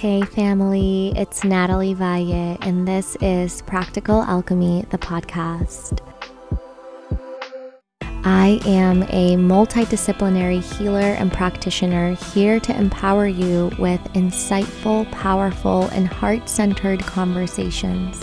Hey, 0.00 0.22
family, 0.22 1.12
it's 1.14 1.44
Natalie 1.44 1.92
Valle, 1.92 2.56
and 2.62 2.88
this 2.88 3.18
is 3.20 3.60
Practical 3.60 4.22
Alchemy, 4.22 4.86
the 4.88 4.96
podcast. 4.96 6.00
I 8.00 8.62
am 8.64 9.02
a 9.02 9.36
multidisciplinary 9.36 10.62
healer 10.78 11.00
and 11.00 11.30
practitioner 11.30 12.14
here 12.32 12.58
to 12.60 12.74
empower 12.74 13.26
you 13.26 13.70
with 13.78 14.00
insightful, 14.14 15.12
powerful, 15.12 15.82
and 15.88 16.08
heart 16.08 16.48
centered 16.48 17.00
conversations. 17.00 18.18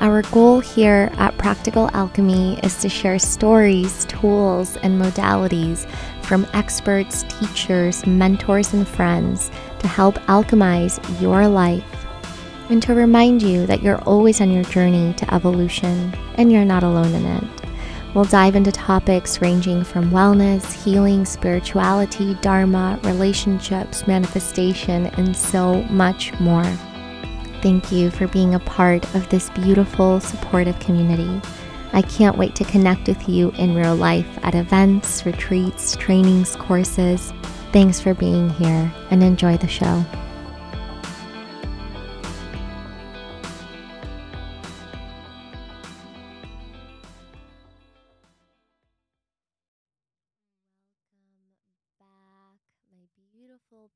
Our 0.00 0.22
goal 0.22 0.58
here 0.58 1.12
at 1.12 1.38
Practical 1.38 1.90
Alchemy 1.92 2.58
is 2.64 2.80
to 2.80 2.88
share 2.88 3.20
stories, 3.20 4.04
tools, 4.06 4.76
and 4.78 5.00
modalities 5.00 5.88
from 6.24 6.44
experts, 6.54 7.22
teachers, 7.38 8.04
mentors, 8.04 8.72
and 8.72 8.88
friends 8.88 9.52
to 9.82 9.88
help 9.88 10.14
alchemize 10.26 10.98
your 11.20 11.46
life 11.46 11.84
and 12.70 12.82
to 12.82 12.94
remind 12.94 13.42
you 13.42 13.66
that 13.66 13.82
you're 13.82 14.00
always 14.02 14.40
on 14.40 14.50
your 14.50 14.64
journey 14.64 15.12
to 15.14 15.34
evolution 15.34 16.14
and 16.34 16.50
you're 16.50 16.64
not 16.64 16.82
alone 16.82 17.14
in 17.14 17.26
it. 17.26 17.44
We'll 18.14 18.24
dive 18.24 18.56
into 18.56 18.70
topics 18.70 19.40
ranging 19.40 19.84
from 19.84 20.10
wellness, 20.10 20.84
healing, 20.84 21.24
spirituality, 21.24 22.34
dharma, 22.36 22.98
relationships, 23.04 24.06
manifestation, 24.06 25.06
and 25.06 25.36
so 25.36 25.82
much 25.84 26.38
more. 26.38 26.64
Thank 27.62 27.90
you 27.90 28.10
for 28.10 28.28
being 28.28 28.54
a 28.54 28.60
part 28.60 29.02
of 29.14 29.28
this 29.30 29.48
beautiful, 29.50 30.20
supportive 30.20 30.78
community. 30.78 31.40
I 31.94 32.02
can't 32.02 32.36
wait 32.38 32.54
to 32.56 32.64
connect 32.64 33.08
with 33.08 33.28
you 33.28 33.50
in 33.52 33.74
real 33.74 33.96
life 33.96 34.38
at 34.42 34.54
events, 34.54 35.24
retreats, 35.24 35.96
trainings, 35.96 36.56
courses. 36.56 37.32
Thanks 37.72 38.00
for 38.00 38.12
being 38.12 38.50
here 38.50 38.92
and 39.10 39.22
enjoy 39.22 39.56
the 39.56 39.66
show. 39.66 40.04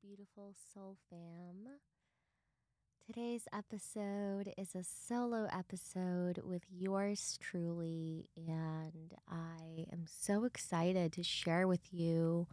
beautiful, 0.01 0.53
soul 0.73 0.97
fam. 1.09 1.67
Today's 3.05 3.47
episode 3.53 4.53
is 4.57 4.75
a 4.75 4.83
solo 4.83 5.47
episode 5.51 6.41
with 6.43 6.63
yours 6.71 7.37
truly, 7.41 8.29
and 8.35 9.15
I 9.29 9.85
am 9.91 10.05
so 10.05 10.45
excited 10.45 11.13
to 11.13 11.23
share 11.23 11.67
with 11.67 11.93
you 11.93 12.47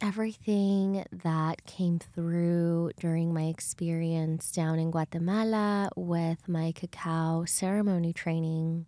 everything 0.00 1.04
that 1.10 1.64
came 1.66 1.98
through 1.98 2.90
during 3.00 3.34
my 3.34 3.44
experience 3.44 4.52
down 4.52 4.78
in 4.78 4.90
Guatemala 4.90 5.90
with 5.96 6.48
my 6.48 6.72
cacao 6.72 7.44
ceremony 7.44 8.12
training. 8.12 8.86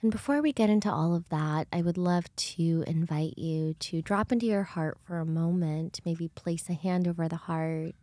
And 0.00 0.12
before 0.12 0.40
we 0.40 0.52
get 0.52 0.70
into 0.70 0.90
all 0.90 1.16
of 1.16 1.28
that, 1.30 1.66
I 1.72 1.82
would 1.82 1.98
love 1.98 2.34
to 2.36 2.84
invite 2.86 3.36
you 3.36 3.74
to 3.74 4.00
drop 4.00 4.30
into 4.30 4.46
your 4.46 4.62
heart 4.62 4.98
for 5.04 5.18
a 5.18 5.26
moment, 5.26 6.00
maybe 6.04 6.28
place 6.28 6.68
a 6.68 6.74
hand 6.74 7.08
over 7.08 7.28
the 7.28 7.36
heart. 7.36 7.94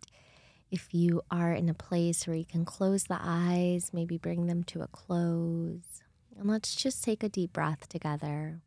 If 0.69 0.93
you 0.93 1.21
are 1.31 1.53
in 1.53 1.69
a 1.69 1.73
place 1.73 2.27
where 2.27 2.35
you 2.35 2.45
can 2.45 2.65
close 2.65 3.05
the 3.05 3.19
eyes, 3.21 3.91
maybe 3.93 4.17
bring 4.17 4.47
them 4.47 4.65
to 4.65 4.81
a 4.81 4.87
close. 4.87 6.03
And 6.37 6.49
let's 6.49 6.75
just 6.75 7.01
take 7.01 7.23
a 7.23 7.29
deep 7.29 7.53
breath 7.53 7.87
together. 7.87 8.59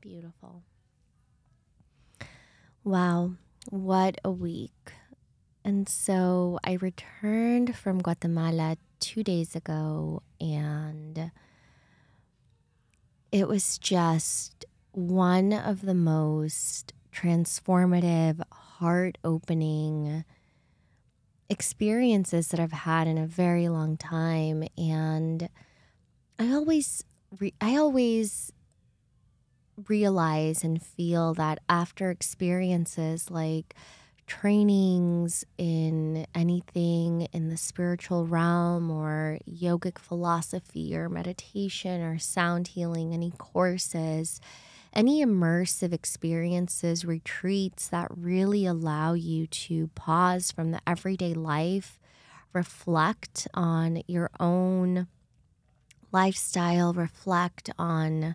Beautiful. 0.00 0.62
Wow, 2.84 3.32
what 3.70 4.20
a 4.24 4.30
week. 4.30 4.92
And 5.64 5.88
so 5.88 6.60
I 6.62 6.74
returned 6.74 7.76
from 7.76 8.00
Guatemala 8.00 8.76
two 9.00 9.24
days 9.24 9.56
ago, 9.56 10.22
and 10.40 11.32
it 13.32 13.48
was 13.48 13.78
just 13.78 14.64
one 14.92 15.52
of 15.52 15.82
the 15.82 15.94
most 15.94 16.92
transformative, 17.12 18.40
heart 18.52 19.18
opening 19.24 20.24
experiences 21.48 22.48
that 22.48 22.60
I've 22.60 22.72
had 22.72 23.08
in 23.08 23.18
a 23.18 23.26
very 23.26 23.68
long 23.68 23.96
time. 23.96 24.68
And 24.78 25.48
I 26.38 26.52
always, 26.52 27.04
re- 27.38 27.54
I 27.60 27.76
always 27.76 28.52
realize 29.88 30.64
and 30.64 30.82
feel 30.82 31.34
that 31.34 31.58
after 31.68 32.10
experiences 32.10 33.30
like 33.30 33.74
trainings 34.26 35.44
in 35.56 36.26
anything 36.34 37.28
in 37.32 37.48
the 37.48 37.56
spiritual 37.56 38.26
realm 38.26 38.90
or 38.90 39.38
yogic 39.48 39.98
philosophy 39.98 40.96
or 40.96 41.08
meditation 41.08 42.02
or 42.02 42.18
sound 42.18 42.68
healing, 42.68 43.14
any 43.14 43.32
courses, 43.38 44.40
any 44.92 45.24
immersive 45.24 45.92
experiences, 45.92 47.04
retreats 47.04 47.88
that 47.88 48.08
really 48.10 48.66
allow 48.66 49.12
you 49.12 49.46
to 49.46 49.88
pause 49.94 50.50
from 50.50 50.72
the 50.72 50.80
everyday 50.86 51.34
life, 51.34 52.00
reflect 52.52 53.46
on 53.54 54.02
your 54.06 54.30
own 54.40 55.06
lifestyle, 56.16 56.94
reflect 56.94 57.68
on 57.78 58.34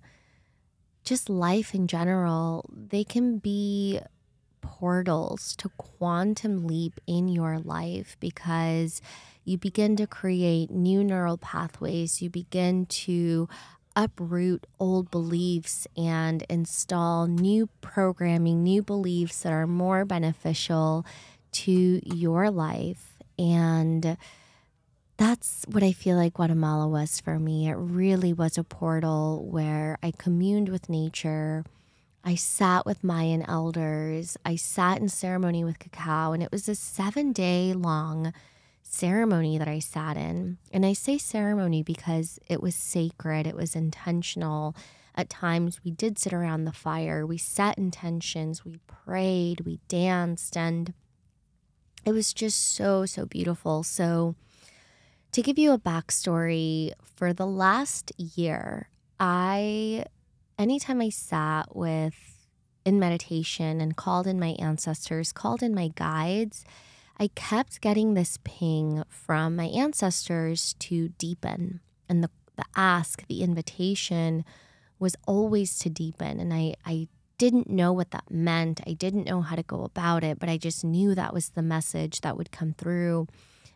just 1.03 1.31
life 1.31 1.73
in 1.73 1.87
general, 1.87 2.69
they 2.69 3.03
can 3.03 3.39
be 3.39 3.99
portals 4.61 5.55
to 5.55 5.67
quantum 5.69 6.67
leap 6.67 7.01
in 7.07 7.27
your 7.27 7.57
life 7.57 8.17
because 8.19 9.01
you 9.43 9.57
begin 9.57 9.95
to 9.95 10.05
create 10.05 10.69
new 10.69 11.03
neural 11.03 11.39
pathways. 11.39 12.21
You 12.21 12.29
begin 12.29 12.85
to 13.07 13.49
uproot 13.95 14.67
old 14.79 15.09
beliefs 15.09 15.87
and 15.97 16.43
install 16.49 17.25
new 17.25 17.67
programming, 17.81 18.61
new 18.61 18.83
beliefs 18.83 19.41
that 19.41 19.53
are 19.53 19.65
more 19.65 20.05
beneficial 20.05 21.03
to 21.63 21.99
your 22.05 22.51
life. 22.51 23.17
And 23.39 24.17
that's 25.21 25.63
what 25.69 25.83
I 25.83 25.91
feel 25.91 26.17
like 26.17 26.33
Guatemala 26.33 26.87
was 26.87 27.19
for 27.19 27.37
me. 27.37 27.69
It 27.69 27.75
really 27.75 28.33
was 28.33 28.57
a 28.57 28.63
portal 28.63 29.45
where 29.47 29.99
I 30.01 30.09
communed 30.09 30.69
with 30.69 30.89
nature. 30.89 31.63
I 32.23 32.33
sat 32.33 32.87
with 32.87 33.03
Mayan 33.03 33.43
elders. 33.43 34.35
I 34.43 34.55
sat 34.55 34.99
in 34.99 35.09
ceremony 35.09 35.63
with 35.63 35.77
cacao, 35.77 36.31
and 36.31 36.41
it 36.41 36.51
was 36.51 36.67
a 36.67 36.73
seven 36.73 37.33
day 37.33 37.71
long 37.71 38.33
ceremony 38.81 39.59
that 39.59 39.67
I 39.67 39.77
sat 39.77 40.17
in. 40.17 40.57
And 40.73 40.87
I 40.87 40.93
say 40.93 41.19
ceremony 41.19 41.83
because 41.83 42.39
it 42.47 42.59
was 42.59 42.73
sacred, 42.73 43.45
it 43.45 43.55
was 43.55 43.75
intentional. 43.75 44.75
At 45.13 45.29
times, 45.29 45.81
we 45.85 45.91
did 45.91 46.17
sit 46.17 46.33
around 46.33 46.65
the 46.65 46.71
fire, 46.71 47.27
we 47.27 47.37
set 47.37 47.77
intentions, 47.77 48.65
we 48.65 48.79
prayed, 48.87 49.61
we 49.67 49.81
danced, 49.87 50.57
and 50.57 50.95
it 52.05 52.11
was 52.11 52.33
just 52.33 52.73
so, 52.73 53.05
so 53.05 53.27
beautiful. 53.27 53.83
So, 53.83 54.33
to 55.31 55.41
give 55.41 55.57
you 55.57 55.71
a 55.71 55.79
backstory, 55.79 56.91
for 57.03 57.33
the 57.33 57.45
last 57.45 58.11
year, 58.17 58.89
I, 59.19 60.05
anytime 60.57 61.01
I 61.01 61.09
sat 61.09 61.75
with 61.75 62.47
in 62.83 62.99
meditation 62.99 63.79
and 63.79 63.95
called 63.95 64.27
in 64.27 64.39
my 64.39 64.55
ancestors, 64.59 65.31
called 65.31 65.61
in 65.61 65.73
my 65.73 65.89
guides, 65.95 66.65
I 67.17 67.29
kept 67.35 67.81
getting 67.81 68.13
this 68.13 68.39
ping 68.43 69.03
from 69.07 69.55
my 69.55 69.65
ancestors 69.65 70.73
to 70.79 71.09
deepen. 71.09 71.79
And 72.09 72.23
the, 72.23 72.31
the 72.55 72.65
ask, 72.75 73.25
the 73.27 73.43
invitation 73.43 74.43
was 74.99 75.15
always 75.27 75.77
to 75.79 75.89
deepen. 75.89 76.39
And 76.39 76.53
I, 76.53 76.73
I 76.85 77.07
didn't 77.37 77.69
know 77.69 77.93
what 77.93 78.11
that 78.11 78.29
meant. 78.29 78.81
I 78.85 78.93
didn't 78.93 79.27
know 79.27 79.41
how 79.41 79.55
to 79.55 79.63
go 79.63 79.83
about 79.83 80.23
it, 80.23 80.39
but 80.39 80.49
I 80.49 80.57
just 80.57 80.83
knew 80.83 81.15
that 81.15 81.33
was 81.33 81.49
the 81.49 81.61
message 81.61 82.21
that 82.21 82.37
would 82.37 82.51
come 82.51 82.73
through 82.73 83.27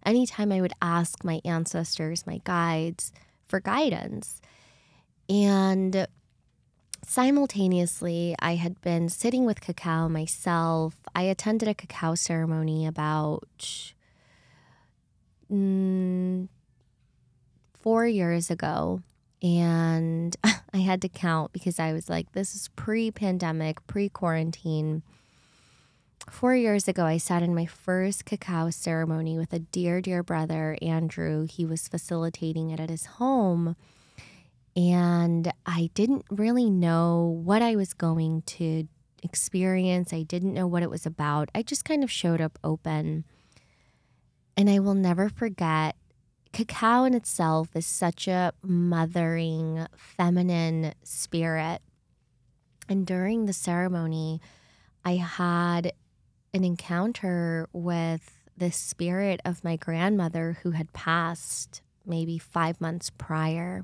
anytime 0.06 0.52
I 0.52 0.62
would 0.62 0.74
ask 0.82 1.24
my 1.24 1.42
ancestors, 1.44 2.26
my 2.28 2.40
guides, 2.44 3.12
for 3.48 3.60
guidance. 3.60 4.42
And 5.30 6.08
simultaneously, 7.06 8.36
I 8.40 8.56
had 8.56 8.80
been 8.82 9.10
sitting 9.10 9.46
with 9.46 9.62
cacao 9.62 10.08
myself. 10.08 10.96
I 11.16 11.24
attended 11.24 11.68
a 11.68 11.74
cacao 11.74 12.16
ceremony 12.16 12.86
about 12.86 13.94
mm, 15.52 16.48
four 17.74 18.08
years 18.08 18.50
ago. 18.50 19.02
And 19.42 20.36
I 20.74 20.78
had 20.78 21.02
to 21.04 21.10
count 21.10 21.54
because 21.54 21.80
I 21.80 21.94
was 21.94 22.10
like, 22.10 22.32
this 22.32 22.56
is 22.56 22.70
pre 22.76 23.12
pandemic, 23.12 23.86
pre 23.88 24.10
quarantine. 24.10 25.04
Four 26.32 26.56
years 26.56 26.88
ago, 26.88 27.06
I 27.06 27.18
sat 27.18 27.44
in 27.44 27.56
my 27.56 27.66
first 27.66 28.26
cacao 28.26 28.70
ceremony 28.70 29.38
with 29.38 29.54
a 29.54 29.60
dear, 29.60 30.02
dear 30.02 30.24
brother, 30.24 30.78
Andrew. 30.82 31.48
He 31.50 31.66
was 31.66 31.88
facilitating 31.88 32.70
it 32.70 32.80
at 32.80 32.90
his 32.90 33.06
home. 33.06 33.76
And 34.76 35.52
I 35.66 35.90
didn't 35.94 36.26
really 36.30 36.70
know 36.70 37.40
what 37.44 37.62
I 37.62 37.76
was 37.76 37.94
going 37.94 38.42
to 38.44 38.88
experience. 39.24 40.14
I 40.14 40.24
didn't 40.24 40.54
know 40.54 40.68
what 40.68 40.84
it 40.84 40.90
was 40.90 41.06
about. 41.06 41.50
I 41.56 41.62
just 41.62 41.86
kind 41.86 42.04
of 42.04 42.12
showed 42.12 42.42
up 42.42 42.60
open. 42.64 43.24
And 44.58 44.70
I 44.70 44.80
will 44.80 44.94
never 44.94 45.30
forget 45.30 45.96
cacao 46.54 47.04
in 47.04 47.14
itself 47.14 47.76
is 47.76 47.86
such 47.86 48.30
a 48.30 48.54
mothering, 48.64 49.86
feminine 49.96 50.94
spirit. 51.04 51.82
And 52.88 53.06
during 53.06 53.46
the 53.46 53.54
ceremony, 53.54 54.40
I 55.04 55.18
had 55.18 55.92
an 56.56 56.64
encounter 56.64 57.68
with 57.74 58.48
the 58.58 58.72
spirit 58.72 59.42
of 59.44 59.64
my 59.64 59.76
grandmother 59.76 60.58
who 60.64 60.72
had 60.72 60.94
passed 60.94 61.82
maybe 62.06 62.38
five 62.38 62.80
months 62.80 63.10
prior. 63.10 63.84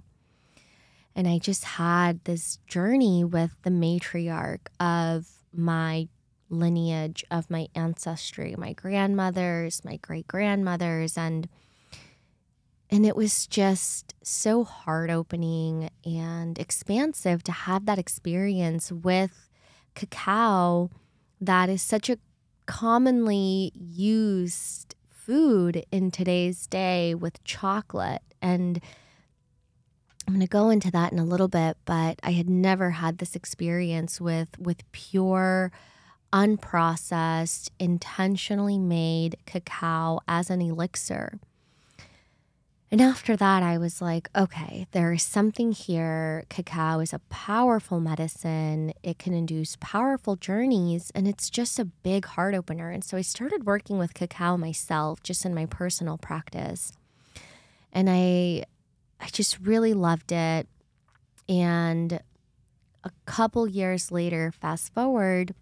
And 1.14 1.28
I 1.28 1.38
just 1.38 1.66
had 1.66 2.24
this 2.24 2.60
journey 2.68 3.26
with 3.26 3.58
the 3.64 3.70
matriarch 3.70 4.68
of 4.80 5.28
my 5.54 6.08
lineage, 6.50 7.26
of 7.30 7.50
my 7.50 7.68
ancestry, 7.76 8.56
my 8.58 8.72
grandmothers, 8.72 9.84
my 9.84 9.98
great 9.98 10.28
grandmothers, 10.28 11.18
and 11.18 11.50
and 12.90 13.06
it 13.06 13.16
was 13.16 13.48
just 13.48 14.14
so 14.22 14.66
heart 14.66 15.10
opening 15.10 15.90
and 16.06 16.60
expansive 16.60 17.42
to 17.44 17.52
have 17.54 17.86
that 17.86 17.98
experience 17.98 18.92
with 18.92 19.50
cacao 19.96 20.90
that 21.40 21.70
is 21.70 21.82
such 21.82 22.10
a 22.10 22.18
commonly 22.66 23.72
used 23.76 24.96
food 25.10 25.86
in 25.92 26.12
today's 26.12 26.68
day 26.68 27.14
with 27.14 27.44
chocolate. 27.44 28.22
And 28.42 28.82
I'm 30.28 30.34
going 30.34 30.46
to 30.46 30.50
go 30.50 30.70
into 30.70 30.92
that 30.92 31.12
in 31.12 31.20
a 31.20 31.26
little 31.26 31.48
bit, 31.48 31.78
but 31.86 32.20
I 32.24 32.32
had 32.32 32.50
never 32.50 32.92
had 32.92 33.18
this 33.18 33.36
experience 33.36 34.22
with 34.22 34.58
with 34.60 34.90
pure 34.92 35.72
unprocessed, 36.32 37.70
intentionally 37.80 38.78
made 38.78 39.36
cacao 39.46 40.20
as 40.28 40.50
an 40.50 40.62
elixir. 40.62 41.40
And 42.92 43.00
after 43.00 43.38
that, 43.38 43.64
I 43.64 43.78
was 43.78 44.02
like, 44.02 44.30
okay, 44.36 44.86
there 44.92 45.14
is 45.14 45.24
something 45.24 45.72
here. 45.72 46.44
Cacao 46.50 47.00
is 47.00 47.14
a 47.14 47.20
powerful 47.30 48.02
medicine, 48.02 48.92
it 49.02 49.18
can 49.18 49.34
induce 49.34 49.78
powerful 49.80 50.36
journeys, 50.36 51.10
and 51.16 51.26
it's 51.26 51.50
just 51.50 51.80
a 51.80 51.86
big 51.86 52.26
heart 52.26 52.54
opener. 52.54 52.90
And 52.90 53.02
so 53.02 53.16
I 53.16 53.22
started 53.22 53.66
working 53.66 53.98
with 53.98 54.14
cacao 54.14 54.58
myself, 54.58 55.24
just 55.24 55.46
in 55.46 55.56
my 55.56 55.66
personal 55.66 56.18
practice. 56.18 56.92
And 57.94 58.10
I, 58.10 58.66
I 59.22 59.28
just 59.32 59.58
really 59.62 59.94
loved 59.94 60.34
it. 60.34 60.68
And 61.48 62.20
a 63.06 63.12
couple 63.26 63.70
years 63.70 64.12
later, 64.12 64.52
fast 64.52 64.94
forward, 64.94 65.56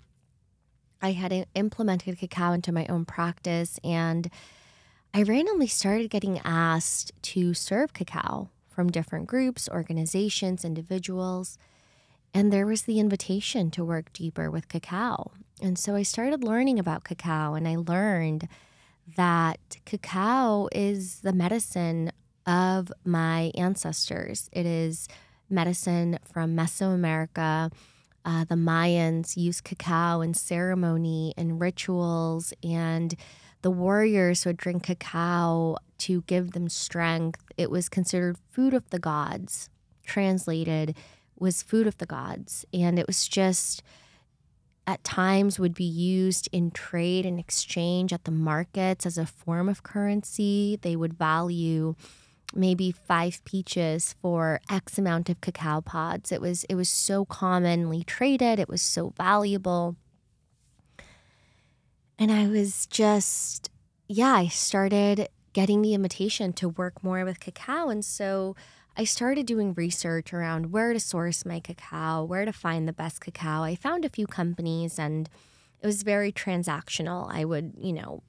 I 1.00 1.12
had 1.12 1.46
implemented 1.54 2.18
cacao 2.18 2.54
into 2.54 2.72
my 2.72 2.88
own 2.88 3.06
practice 3.06 3.80
and 3.84 4.32
I 5.14 5.24
randomly 5.24 5.68
started 5.68 6.10
getting 6.10 6.40
asked 6.46 7.12
to 7.24 7.54
serve 7.54 7.94
cacao 7.94 8.50
from 8.68 8.92
different 8.92 9.28
groups, 9.28 9.68
organizations, 9.68 10.64
individuals. 10.64 11.58
And 12.34 12.54
there 12.54 12.68
was 12.68 12.84
the 12.84 13.00
invitation 13.00 13.72
to 13.72 13.84
work 13.84 14.14
deeper 14.14 14.52
with 14.52 14.68
cacao. 14.68 15.32
And 15.62 15.80
so 15.80 15.96
I 15.96 16.04
started 16.04 16.44
learning 16.44 16.78
about 16.78 17.04
cacao 17.04 17.56
and 17.56 17.68
I 17.68 17.76
learned 17.76 18.48
that 19.18 19.78
cacao 19.86 20.70
is 20.72 21.22
the 21.22 21.34
medicine 21.34 22.12
of 22.46 22.92
my 23.04 23.52
ancestors. 23.56 24.50
It 24.54 24.68
is 24.68 25.08
medicine 25.50 26.20
from 26.32 26.56
Mesoamerica. 26.56 27.74
Uh, 28.24 28.44
the 28.46 28.56
Mayans 28.56 29.36
used 29.36 29.64
cacao 29.64 30.22
in 30.22 30.36
ceremony 30.36 31.34
and 31.36 31.60
rituals 31.60 32.54
and 32.64 33.16
the 33.62 33.72
warriors 33.72 34.46
would 34.46 34.58
drink 34.58 34.84
cacao 34.84 35.78
to 36.00 36.22
give 36.28 36.52
them 36.52 36.70
strength. 36.70 37.44
It 37.58 37.70
was 37.70 37.90
considered 37.90 38.38
food 38.52 38.74
of 38.74 38.90
the 38.90 39.00
gods, 39.00 39.70
translated 40.06 40.96
was 41.38 41.64
food 41.64 41.88
of 41.88 41.98
the 41.98 42.06
gods. 42.06 42.66
And 42.74 43.00
it 43.00 43.08
was 43.08 43.28
just 43.28 43.82
at 44.86 45.04
times 45.04 45.60
would 45.60 45.76
be 45.76 45.84
used 45.84 46.50
in 46.52 46.72
trade 46.72 47.26
and 47.26 47.40
exchange 47.40 48.12
at 48.12 48.24
the 48.24 48.32
markets 48.32 49.06
as 49.06 49.18
a 49.18 49.26
form 49.26 49.70
of 49.70 49.84
currency. 49.84 50.80
They 50.82 50.96
would 50.96 51.14
value 51.14 51.96
maybe 52.56 52.92
five 52.92 53.44
peaches 53.46 54.16
for 54.22 54.60
X 54.70 54.98
amount 54.98 55.30
of 55.30 55.42
cacao 55.42 55.82
pods. 55.82 56.32
It 56.32 56.42
was 56.42 56.64
it 56.66 56.76
was 56.76 56.90
so 56.90 57.26
commonly 57.26 58.04
traded, 58.04 58.60
it 58.60 58.70
was 58.70 58.82
so 58.82 59.14
valuable. 59.16 59.96
And 62.20 62.34
I 62.34 62.48
was 62.48 62.86
just, 62.88 63.72
yeah, 64.10 64.34
I 64.34 64.48
started 64.48 65.30
getting 65.54 65.82
the 65.82 65.94
invitation 65.94 66.52
to 66.54 66.68
work 66.68 67.02
more 67.02 67.24
with 67.24 67.40
cacao. 67.40 67.88
And 67.88 68.04
so 68.04 68.58
I 68.98 69.06
started 69.06 69.46
doing 69.46 69.74
research 69.74 70.34
around 70.34 70.74
where 70.74 70.92
to 70.92 71.00
source 71.00 71.46
my 71.46 71.62
cacao, 71.62 72.26
where 72.26 72.44
to 72.44 72.52
find 72.52 72.86
the 72.86 72.94
best 72.94 73.22
cacao. 73.22 73.64
I 73.64 73.76
found 73.76 74.04
a 74.04 74.10
few 74.10 74.28
companies 74.28 75.00
and 75.00 75.30
it 75.82 75.88
was 75.88 76.04
very 76.04 76.34
transactional. 76.34 77.34
I 77.34 77.46
would, 77.46 77.76
you 77.80 77.94
know, 77.94 78.22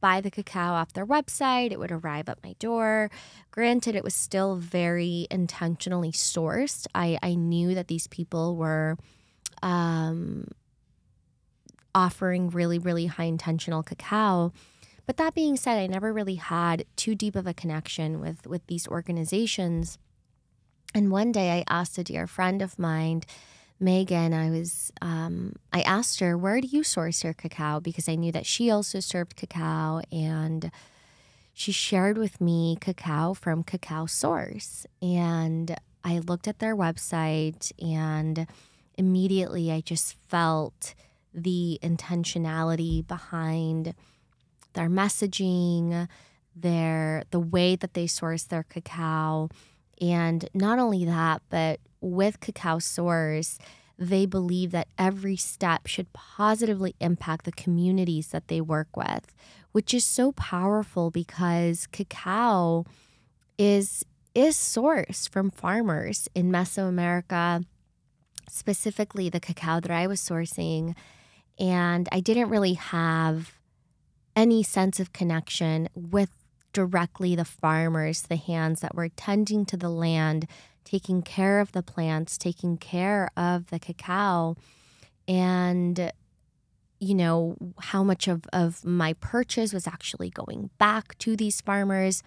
buy 0.00 0.22
the 0.22 0.30
cacao 0.30 0.72
off 0.72 0.94
their 0.94 1.06
website, 1.06 1.70
it 1.70 1.78
would 1.78 1.92
arrive 1.92 2.30
at 2.30 2.42
my 2.42 2.54
door. 2.58 3.10
Granted, 3.50 3.94
it 3.94 4.02
was 4.02 4.14
still 4.14 4.56
very 4.56 5.26
intentionally 5.30 6.12
sourced. 6.12 6.86
I, 6.94 7.18
I 7.22 7.34
knew 7.34 7.74
that 7.74 7.88
these 7.88 8.06
people 8.06 8.56
were 8.56 8.96
um, 9.62 10.48
offering 11.94 12.50
really, 12.50 12.78
really 12.78 13.06
high 13.06 13.24
intentional 13.24 13.82
cacao. 13.82 14.52
But 15.06 15.16
that 15.18 15.34
being 15.34 15.56
said, 15.56 15.78
I 15.78 15.86
never 15.86 16.12
really 16.12 16.36
had 16.36 16.86
too 16.96 17.14
deep 17.14 17.36
of 17.36 17.46
a 17.46 17.54
connection 17.54 18.20
with 18.20 18.46
with 18.46 18.66
these 18.66 18.88
organizations. 18.88 19.98
And 20.94 21.10
one 21.10 21.32
day 21.32 21.50
I 21.50 21.64
asked 21.68 21.98
a 21.98 22.04
dear 22.04 22.26
friend 22.26 22.62
of 22.62 22.78
mine, 22.78 23.22
Megan, 23.80 24.32
I 24.32 24.50
was 24.50 24.92
um, 25.02 25.56
I 25.72 25.82
asked 25.82 26.20
her, 26.20 26.38
where 26.38 26.60
do 26.60 26.68
you 26.68 26.82
source 26.82 27.24
your 27.24 27.34
cacao? 27.34 27.80
Because 27.80 28.08
I 28.08 28.14
knew 28.14 28.32
that 28.32 28.46
she 28.46 28.70
also 28.70 29.00
served 29.00 29.36
cacao 29.36 30.00
and 30.10 30.70
she 31.52 31.70
shared 31.70 32.18
with 32.18 32.40
me 32.40 32.76
cacao 32.80 33.32
from 33.34 33.62
Cacao 33.62 34.06
Source. 34.06 34.86
And 35.00 35.76
I 36.04 36.18
looked 36.18 36.48
at 36.48 36.58
their 36.58 36.76
website 36.76 37.72
and 37.80 38.46
immediately 38.98 39.70
I 39.70 39.80
just 39.80 40.16
felt 40.28 40.94
the 41.34 41.78
intentionality 41.82 43.06
behind 43.06 43.94
their 44.74 44.88
messaging, 44.88 46.08
their 46.54 47.24
the 47.30 47.40
way 47.40 47.76
that 47.76 47.94
they 47.94 48.06
source 48.06 48.44
their 48.44 48.62
cacao, 48.62 49.48
and 50.00 50.48
not 50.54 50.78
only 50.78 51.04
that, 51.04 51.42
but 51.50 51.80
with 52.00 52.40
Cacao 52.40 52.78
Source, 52.78 53.58
they 53.98 54.26
believe 54.26 54.72
that 54.72 54.88
every 54.98 55.36
step 55.36 55.86
should 55.86 56.12
positively 56.12 56.94
impact 57.00 57.44
the 57.44 57.52
communities 57.52 58.28
that 58.28 58.48
they 58.48 58.60
work 58.60 58.96
with, 58.96 59.32
which 59.72 59.94
is 59.94 60.04
so 60.04 60.32
powerful 60.32 61.10
because 61.10 61.86
cacao 61.88 62.84
is 63.58 64.04
is 64.34 64.56
sourced 64.56 65.28
from 65.28 65.48
farmers 65.48 66.28
in 66.34 66.50
Mesoamerica, 66.50 67.64
specifically 68.50 69.28
the 69.28 69.38
cacao 69.38 69.78
that 69.78 69.92
I 69.92 70.08
was 70.08 70.20
sourcing 70.20 70.96
and 71.58 72.08
I 72.12 72.20
didn't 72.20 72.48
really 72.48 72.74
have 72.74 73.52
any 74.36 74.62
sense 74.62 74.98
of 74.98 75.12
connection 75.12 75.88
with 75.94 76.30
directly 76.72 77.36
the 77.36 77.44
farmers, 77.44 78.22
the 78.22 78.36
hands 78.36 78.80
that 78.80 78.94
were 78.94 79.08
tending 79.08 79.64
to 79.66 79.76
the 79.76 79.88
land, 79.88 80.46
taking 80.84 81.22
care 81.22 81.60
of 81.60 81.72
the 81.72 81.82
plants, 81.82 82.36
taking 82.36 82.76
care 82.76 83.30
of 83.36 83.70
the 83.70 83.78
cacao. 83.78 84.56
And, 85.28 86.12
you 87.00 87.14
know, 87.14 87.56
how 87.78 88.02
much 88.02 88.28
of, 88.28 88.42
of 88.52 88.84
my 88.84 89.14
purchase 89.14 89.72
was 89.72 89.86
actually 89.86 90.30
going 90.30 90.70
back 90.78 91.16
to 91.18 91.36
these 91.36 91.60
farmers. 91.60 92.22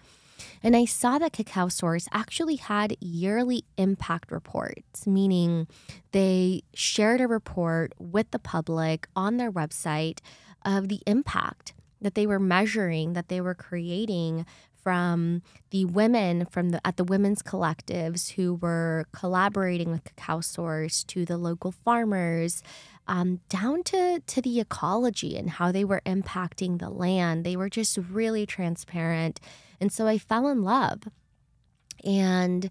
And 0.62 0.76
I 0.76 0.84
saw 0.84 1.18
that 1.18 1.32
Cacao 1.32 1.68
Source 1.68 2.08
actually 2.12 2.56
had 2.56 2.96
yearly 3.00 3.64
impact 3.76 4.30
reports, 4.30 5.06
meaning 5.06 5.66
they 6.12 6.62
shared 6.74 7.20
a 7.20 7.26
report 7.26 7.92
with 7.98 8.30
the 8.30 8.38
public 8.38 9.08
on 9.14 9.36
their 9.36 9.52
website 9.52 10.18
of 10.64 10.88
the 10.88 11.00
impact 11.06 11.74
that 12.00 12.14
they 12.14 12.26
were 12.26 12.38
measuring, 12.38 13.14
that 13.14 13.28
they 13.28 13.40
were 13.40 13.54
creating 13.54 14.46
from 14.82 15.42
the 15.70 15.84
women 15.84 16.46
from 16.46 16.70
the 16.70 16.86
at 16.86 16.96
the 16.96 17.04
women's 17.04 17.42
collectives 17.42 18.32
who 18.32 18.54
were 18.54 19.06
collaborating 19.12 19.90
with 19.90 20.04
Cacao 20.04 20.40
Source 20.40 21.04
to 21.04 21.24
the 21.24 21.36
local 21.36 21.72
farmers, 21.72 22.62
um, 23.08 23.40
down 23.48 23.82
to, 23.84 24.22
to 24.26 24.40
the 24.40 24.60
ecology 24.60 25.36
and 25.36 25.50
how 25.50 25.72
they 25.72 25.84
were 25.84 26.02
impacting 26.06 26.78
the 26.78 26.90
land. 26.90 27.44
They 27.44 27.56
were 27.56 27.68
just 27.68 27.96
really 27.96 28.46
transparent. 28.46 29.40
And 29.80 29.92
so 29.92 30.06
I 30.06 30.18
fell 30.18 30.48
in 30.48 30.62
love. 30.62 31.02
And 32.04 32.70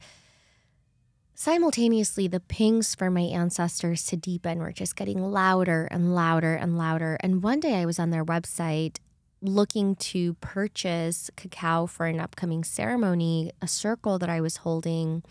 simultaneously, 1.36 2.28
the 2.28 2.40
pings 2.40 2.96
for 2.96 3.10
my 3.10 3.22
ancestors 3.22 4.06
to 4.08 4.18
deepen 4.18 4.60
were 4.60 4.72
just 4.72 4.96
getting 4.96 5.22
louder 5.22 5.88
and 5.92 6.16
louder 6.16 6.56
and 6.56 6.78
louder. 6.78 7.18
And 7.22 7.44
one 7.44 7.60
day 7.60 7.76
I 7.76 7.86
was 7.86 8.00
on 8.00 8.10
their 8.10 8.26
website 8.26 8.98
looking 9.42 9.96
to 9.96 10.34
purchase 10.36 11.30
cacao 11.36 11.86
for 11.86 12.08
an 12.08 12.20
upcoming 12.20 12.64
ceremony, 12.64 13.52
a 13.62 13.68
circle 13.68 14.18
that 14.20 14.30
I 14.30 14.42
was 14.42 14.58
holding. 14.58 15.24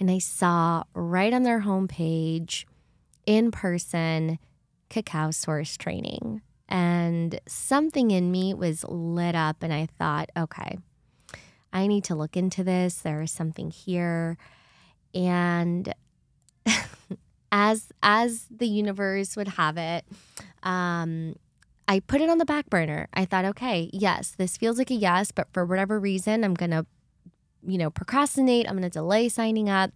And 0.00 0.10
I 0.10 0.18
saw 0.18 0.82
right 0.94 1.32
on 1.32 1.44
their 1.44 1.60
homepage, 1.60 2.64
in 3.26 3.50
person 3.50 4.38
cacao 4.88 5.30
source 5.30 5.76
training. 5.76 6.42
And 6.68 7.40
something 7.46 8.10
in 8.10 8.32
me 8.32 8.52
was 8.54 8.84
lit 8.88 9.36
up, 9.36 9.62
and 9.62 9.72
I 9.72 9.86
thought, 9.98 10.30
okay, 10.36 10.78
I 11.72 11.86
need 11.86 12.04
to 12.04 12.14
look 12.14 12.36
into 12.36 12.64
this. 12.64 12.96
There 12.96 13.22
is 13.22 13.30
something 13.30 13.70
here. 13.70 14.36
And 15.14 15.92
as 17.52 17.92
as 18.02 18.46
the 18.50 18.66
universe 18.66 19.36
would 19.36 19.48
have 19.48 19.76
it, 19.76 20.04
um, 20.62 21.36
I 21.88 22.00
put 22.00 22.20
it 22.20 22.28
on 22.28 22.38
the 22.38 22.44
back 22.44 22.68
burner. 22.68 23.08
I 23.14 23.24
thought, 23.24 23.44
okay, 23.44 23.90
yes, 23.92 24.34
this 24.36 24.56
feels 24.56 24.78
like 24.78 24.90
a 24.90 24.94
yes, 24.94 25.30
but 25.30 25.48
for 25.52 25.64
whatever 25.64 26.00
reason, 26.00 26.44
I'm 26.44 26.54
gonna, 26.54 26.86
you 27.66 27.78
know, 27.78 27.90
procrastinate. 27.90 28.68
I'm 28.68 28.74
gonna 28.74 28.90
delay 28.90 29.28
signing 29.28 29.68
up. 29.68 29.92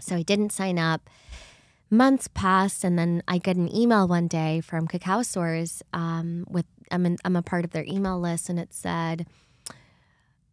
So 0.00 0.16
I 0.16 0.22
didn't 0.22 0.50
sign 0.50 0.78
up 0.78 1.08
months 1.90 2.26
passed, 2.26 2.82
and 2.82 2.98
then 2.98 3.22
I 3.28 3.38
get 3.38 3.56
an 3.56 3.74
email 3.74 4.08
one 4.08 4.26
day 4.26 4.60
from 4.60 4.88
Cacao. 4.88 5.22
Um, 5.92 6.44
with 6.48 6.66
I'm 6.90 7.06
in, 7.06 7.18
I'm 7.24 7.36
a 7.36 7.42
part 7.42 7.64
of 7.64 7.70
their 7.70 7.84
email 7.84 8.18
list, 8.18 8.48
and 8.48 8.58
it 8.58 8.72
said, 8.72 9.26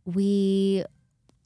"We 0.05 0.85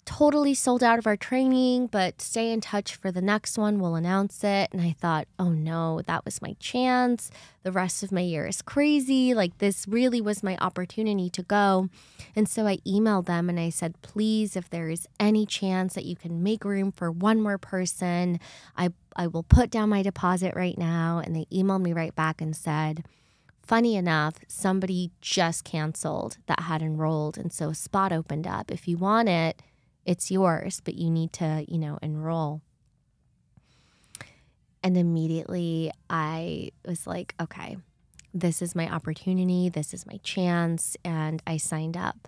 totally 0.06 0.54
sold 0.54 0.84
out 0.84 1.00
of 1.00 1.08
our 1.08 1.16
training, 1.16 1.88
but 1.88 2.22
stay 2.22 2.52
in 2.52 2.62
touch 2.62 2.96
for 2.96 3.12
the 3.12 3.22
next 3.22 3.58
one. 3.58 3.80
We'll 3.80 3.96
announce 3.96 4.44
it. 4.44 4.70
And 4.72 4.82
I 4.82 4.96
thought, 5.00 5.28
oh 5.40 5.50
no, 5.50 6.02
that 6.08 6.26
was 6.26 6.42
my 6.42 6.56
chance. 6.60 7.32
The 7.64 7.72
rest 7.72 8.04
of 8.04 8.12
my 8.12 8.22
year 8.22 8.46
is 8.46 8.62
crazy. 8.62 9.34
Like, 9.34 9.60
this 9.60 9.88
really 9.88 10.20
was 10.20 10.44
my 10.44 10.58
opportunity 10.58 11.30
to 11.32 11.44
go. 11.44 11.90
And 12.36 12.50
so 12.50 12.68
I 12.68 12.78
emailed 12.86 13.26
them 13.26 13.50
and 13.50 13.60
I 13.60 13.70
said, 13.70 14.02
please, 14.02 14.56
if 14.56 14.70
there 14.70 14.90
is 14.90 15.08
any 15.20 15.46
chance 15.46 15.94
that 15.94 16.06
you 16.06 16.16
can 16.16 16.44
make 16.44 16.66
room 16.66 16.92
for 16.92 17.10
one 17.12 17.42
more 17.42 17.58
person, 17.58 18.40
I, 18.76 18.90
I 19.16 19.28
will 19.28 19.44
put 19.44 19.70
down 19.70 19.90
my 19.90 20.02
deposit 20.02 20.54
right 20.56 20.78
now. 20.78 21.22
And 21.24 21.36
they 21.36 21.46
emailed 21.46 21.82
me 21.82 21.94
right 21.94 22.16
back 22.16 22.42
and 22.42 22.56
said, 22.56 23.06
funny 23.66 23.96
enough, 23.96 24.36
somebody 24.48 25.12
just 25.22 25.64
canceled 25.64 26.38
that 26.48 26.62
had 26.62 26.82
enrolled. 26.82 27.38
And 27.38 27.52
so 27.52 27.70
a 27.70 27.76
spot 27.76 28.12
opened 28.12 28.46
up. 28.46 28.72
If 28.72 28.88
you 28.88 28.98
want 28.98 29.30
it, 29.30 29.62
it's 30.06 30.30
yours, 30.30 30.82
but 30.84 30.96
you 30.96 31.10
need 31.10 31.34
to, 31.34 31.66
you 31.68 31.78
know, 31.78 31.98
enroll. 32.02 32.62
And 34.84 34.98
immediately 34.98 35.92
I 36.10 36.72
was 36.86 37.08
like, 37.08 37.34
okay, 37.40 37.78
this 38.34 38.62
is 38.62 38.76
my 38.76 38.94
opportunity, 38.94 39.70
this 39.70 39.94
is 39.94 40.06
my 40.06 40.20
chance. 40.24 40.98
And 41.06 41.42
I 41.48 41.58
signed 41.58 41.96
up. 41.96 42.28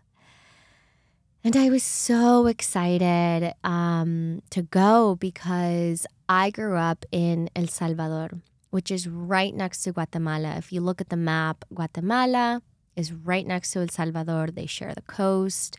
And 1.44 1.56
I 1.56 1.70
was 1.70 1.84
so 1.84 2.48
excited 2.48 3.54
um, 3.64 4.42
to 4.50 4.64
go 4.64 5.16
because 5.16 6.08
I 6.28 6.50
grew 6.50 6.76
up 6.76 7.06
in 7.12 7.50
El 7.56 7.68
Salvador, 7.68 8.30
which 8.76 8.92
is 8.92 9.08
right 9.08 9.56
next 9.56 9.84
to 9.84 9.94
Guatemala. 9.94 10.56
If 10.58 10.74
you 10.74 10.82
look 10.82 11.00
at 11.00 11.08
the 11.08 11.16
map, 11.16 11.64
Guatemala 11.74 12.62
is 12.98 13.14
right 13.14 13.48
next 13.48 13.72
to 13.72 13.80
El 13.80 13.88
Salvador. 13.88 14.48
They 14.48 14.66
share 14.66 14.94
the 14.94 15.08
coast. 15.20 15.78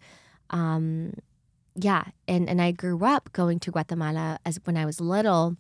Um, 0.49 1.13
yeah, 1.75 2.05
and 2.27 2.49
and 2.49 2.59
I 2.69 2.71
grew 2.73 3.05
up 3.05 3.25
going 3.35 3.59
to 3.61 3.71
Guatemala 3.71 4.39
as 4.47 4.59
when 4.65 4.79
I 4.79 4.87
was 4.87 4.99
little 4.99 5.57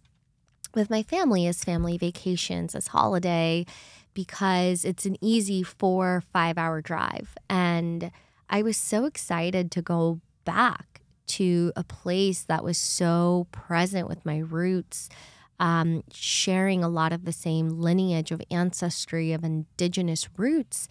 with 0.74 0.88
my 0.88 1.02
family 1.02 1.46
as 1.46 1.62
family 1.62 1.98
vacations, 1.98 2.74
as 2.74 2.86
holiday, 2.86 3.66
because 4.14 4.86
it's 4.86 5.04
an 5.04 5.18
easy 5.20 5.62
four 5.62 6.22
five 6.32 6.56
hour 6.56 6.80
drive, 6.80 7.36
and 7.50 8.10
I 8.48 8.62
was 8.62 8.78
so 8.78 9.04
excited 9.04 9.70
to 9.72 9.82
go 9.82 10.20
back 10.46 11.02
to 11.38 11.70
a 11.76 11.84
place 11.84 12.44
that 12.44 12.64
was 12.64 12.78
so 12.78 13.46
present 13.52 14.08
with 14.08 14.24
my 14.24 14.38
roots. 14.38 15.10
Um, 15.58 16.04
sharing 16.12 16.84
a 16.84 16.88
lot 16.88 17.14
of 17.14 17.24
the 17.24 17.32
same 17.32 17.80
lineage 17.80 18.30
of 18.30 18.42
ancestry 18.50 19.32
of 19.32 19.42
indigenous 19.42 20.28
roots 20.36 20.86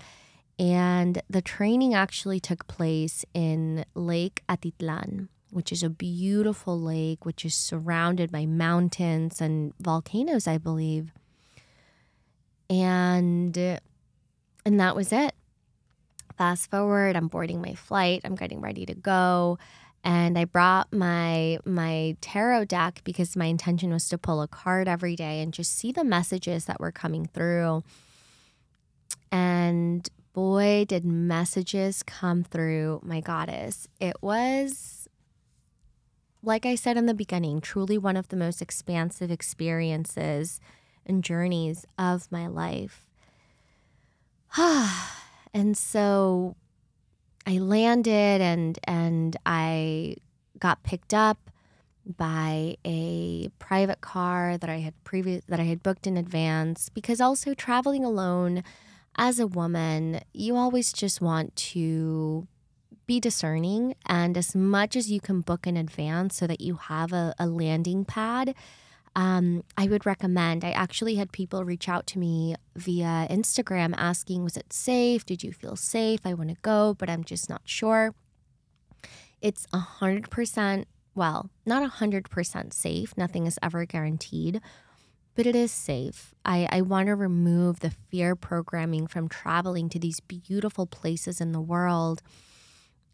and 0.57 1.21
the 1.29 1.41
training 1.41 1.93
actually 1.93 2.39
took 2.39 2.67
place 2.67 3.25
in 3.33 3.85
Lake 3.93 4.41
Atitlan, 4.47 5.27
which 5.51 5.71
is 5.71 5.83
a 5.83 5.89
beautiful 5.89 6.79
lake, 6.79 7.25
which 7.25 7.43
is 7.43 7.53
surrounded 7.53 8.31
by 8.31 8.45
mountains 8.45 9.41
and 9.41 9.73
volcanoes, 9.79 10.47
I 10.47 10.57
believe. 10.57 11.11
And 12.69 13.57
and 13.57 14.79
that 14.79 14.95
was 14.95 15.11
it. 15.11 15.33
Fast 16.37 16.71
forward, 16.71 17.15
I'm 17.15 17.27
boarding 17.27 17.61
my 17.61 17.75
flight, 17.75 18.21
I'm 18.23 18.35
getting 18.35 18.61
ready 18.61 18.85
to 18.85 18.95
go. 18.95 19.57
And 20.05 20.37
I 20.37 20.45
brought 20.45 20.93
my 20.93 21.57
my 21.65 22.15
tarot 22.21 22.65
deck 22.65 23.01
because 23.03 23.35
my 23.35 23.45
intention 23.45 23.91
was 23.91 24.07
to 24.09 24.19
pull 24.19 24.43
a 24.43 24.47
card 24.47 24.87
every 24.87 25.15
day 25.15 25.41
and 25.41 25.51
just 25.51 25.75
see 25.75 25.91
the 25.91 26.03
messages 26.03 26.65
that 26.65 26.79
were 26.79 26.91
coming 26.91 27.25
through. 27.25 27.83
And 29.31 30.07
boy, 30.33 30.85
did 30.87 31.05
messages 31.05 32.03
come 32.03 32.43
through 32.43 32.99
my 33.03 33.19
goddess. 33.19 33.87
It 33.99 34.15
was, 34.21 35.09
like 36.43 36.67
I 36.67 36.75
said 36.75 36.97
in 36.97 37.07
the 37.07 37.15
beginning, 37.15 37.59
truly 37.59 37.97
one 37.97 38.15
of 38.15 38.27
the 38.27 38.37
most 38.37 38.61
expansive 38.61 39.31
experiences 39.31 40.59
and 41.03 41.23
journeys 41.23 41.83
of 41.97 42.31
my 42.31 42.45
life. 42.45 43.07
and 45.53 45.75
so 45.75 46.55
I 47.45 47.59
landed 47.59 48.41
and 48.41 48.79
and 48.85 49.37
I 49.45 50.17
got 50.59 50.83
picked 50.83 51.13
up 51.13 51.51
by 52.17 52.77
a 52.85 53.49
private 53.59 54.01
car 54.01 54.57
that 54.57 54.69
I 54.69 54.77
had 54.79 54.93
previous 55.03 55.43
that 55.47 55.59
I 55.59 55.63
had 55.63 55.83
booked 55.83 56.07
in 56.07 56.17
advance 56.17 56.89
because 56.89 57.19
also 57.19 57.53
traveling 57.53 58.03
alone 58.03 58.63
as 59.17 59.39
a 59.39 59.47
woman, 59.47 60.21
you 60.33 60.55
always 60.55 60.91
just 60.91 61.21
want 61.21 61.55
to 61.55 62.47
be 63.07 63.19
discerning. 63.19 63.95
And 64.05 64.37
as 64.37 64.55
much 64.55 64.95
as 64.95 65.09
you 65.09 65.19
can 65.19 65.41
book 65.41 65.67
in 65.67 65.77
advance 65.77 66.35
so 66.35 66.47
that 66.47 66.61
you 66.61 66.75
have 66.75 67.13
a, 67.13 67.33
a 67.39 67.47
landing 67.47 68.05
pad, 68.05 68.55
um, 69.15 69.63
I 69.77 69.87
would 69.87 70.05
recommend. 70.05 70.63
I 70.63 70.71
actually 70.71 71.15
had 71.15 71.31
people 71.31 71.63
reach 71.63 71.87
out 71.87 72.05
to 72.07 72.19
me 72.19 72.55
via 72.75 73.27
Instagram 73.29 73.93
asking, 73.97 74.43
Was 74.43 74.57
it 74.57 74.73
safe? 74.73 75.25
Did 75.25 75.43
you 75.43 75.53
feel 75.53 75.75
safe? 75.75 76.21
I 76.25 76.33
want 76.33 76.49
to 76.49 76.57
go, 76.61 76.95
but 76.97 77.09
I'm 77.09 77.23
just 77.23 77.49
not 77.49 77.61
sure. 77.65 78.13
It's 79.41 79.67
100%, 79.67 80.85
well, 81.13 81.49
not 81.65 81.89
100% 81.89 82.73
safe. 82.73 83.17
Nothing 83.17 83.45
is 83.45 83.59
ever 83.61 83.85
guaranteed 83.85 84.61
but 85.35 85.45
it 85.45 85.55
is 85.55 85.71
safe. 85.71 86.33
I, 86.43 86.67
I 86.71 86.81
want 86.81 87.07
to 87.07 87.15
remove 87.15 87.81
the 87.81 87.89
fear 87.89 88.35
programming 88.35 89.05
from 89.05 89.27
traveling 89.27 89.89
to 89.89 89.99
these 89.99 90.21
beautiful 90.21 90.87
places 90.87 91.41
in 91.41 91.51
the 91.51 91.61
world. 91.61 92.21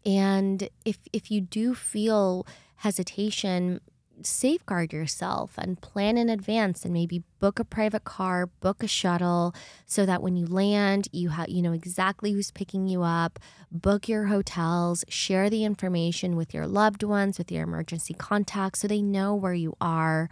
And 0.06 0.68
if 0.84 0.98
if 1.12 1.30
you 1.30 1.40
do 1.40 1.74
feel 1.74 2.46
hesitation, 2.76 3.80
safeguard 4.22 4.92
yourself 4.92 5.54
and 5.56 5.80
plan 5.80 6.16
in 6.18 6.28
advance 6.28 6.84
and 6.84 6.92
maybe 6.92 7.22
book 7.40 7.58
a 7.58 7.64
private 7.64 8.04
car, 8.04 8.46
book 8.46 8.82
a 8.82 8.88
shuttle 8.88 9.54
so 9.86 10.04
that 10.06 10.22
when 10.22 10.36
you 10.36 10.46
land, 10.46 11.08
you 11.12 11.30
have 11.30 11.48
you 11.48 11.62
know 11.62 11.72
exactly 11.72 12.32
who's 12.32 12.50
picking 12.50 12.86
you 12.86 13.02
up, 13.02 13.38
book 13.70 14.08
your 14.08 14.26
hotels, 14.26 15.04
share 15.08 15.50
the 15.50 15.64
information 15.64 16.36
with 16.36 16.52
your 16.54 16.66
loved 16.66 17.02
ones, 17.02 17.38
with 17.38 17.50
your 17.50 17.64
emergency 17.64 18.14
contacts 18.14 18.80
so 18.80 18.88
they 18.88 19.02
know 19.02 19.34
where 19.34 19.54
you 19.54 19.76
are 19.80 20.28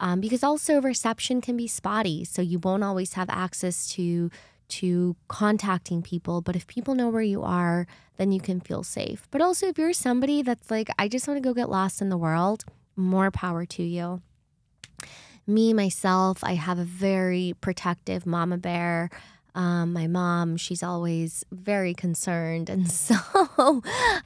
um, 0.00 0.20
because 0.20 0.42
also 0.42 0.80
reception 0.80 1.40
can 1.40 1.56
be 1.56 1.68
spotty. 1.68 2.24
So 2.24 2.42
you 2.42 2.58
won't 2.58 2.82
always 2.82 3.12
have 3.12 3.30
access 3.30 3.86
to 3.92 4.30
to 4.68 5.16
contacting 5.26 6.00
people. 6.00 6.40
But 6.40 6.56
if 6.56 6.66
people 6.66 6.94
know 6.94 7.08
where 7.08 7.22
you 7.22 7.42
are, 7.42 7.88
then 8.18 8.30
you 8.30 8.40
can 8.40 8.60
feel 8.60 8.84
safe. 8.84 9.26
But 9.30 9.40
also, 9.40 9.66
if 9.66 9.78
you're 9.78 9.92
somebody 9.92 10.42
that's 10.42 10.70
like, 10.70 10.88
I 10.96 11.08
just 11.08 11.26
want 11.26 11.38
to 11.38 11.46
go 11.46 11.52
get 11.52 11.68
lost 11.68 12.00
in 12.00 12.08
the 12.08 12.16
world, 12.16 12.64
more 12.96 13.30
power 13.30 13.64
to 13.66 13.82
you. 13.82 14.22
Me, 15.46 15.72
myself, 15.72 16.44
I 16.44 16.54
have 16.54 16.78
a 16.78 16.84
very 16.84 17.54
protective 17.60 18.26
mama 18.26 18.58
bear. 18.58 19.10
Um, 19.54 19.92
my 19.92 20.06
mom, 20.06 20.56
she's 20.56 20.82
always 20.82 21.44
very 21.50 21.94
concerned. 21.94 22.70
And 22.70 22.90
so 22.92 23.16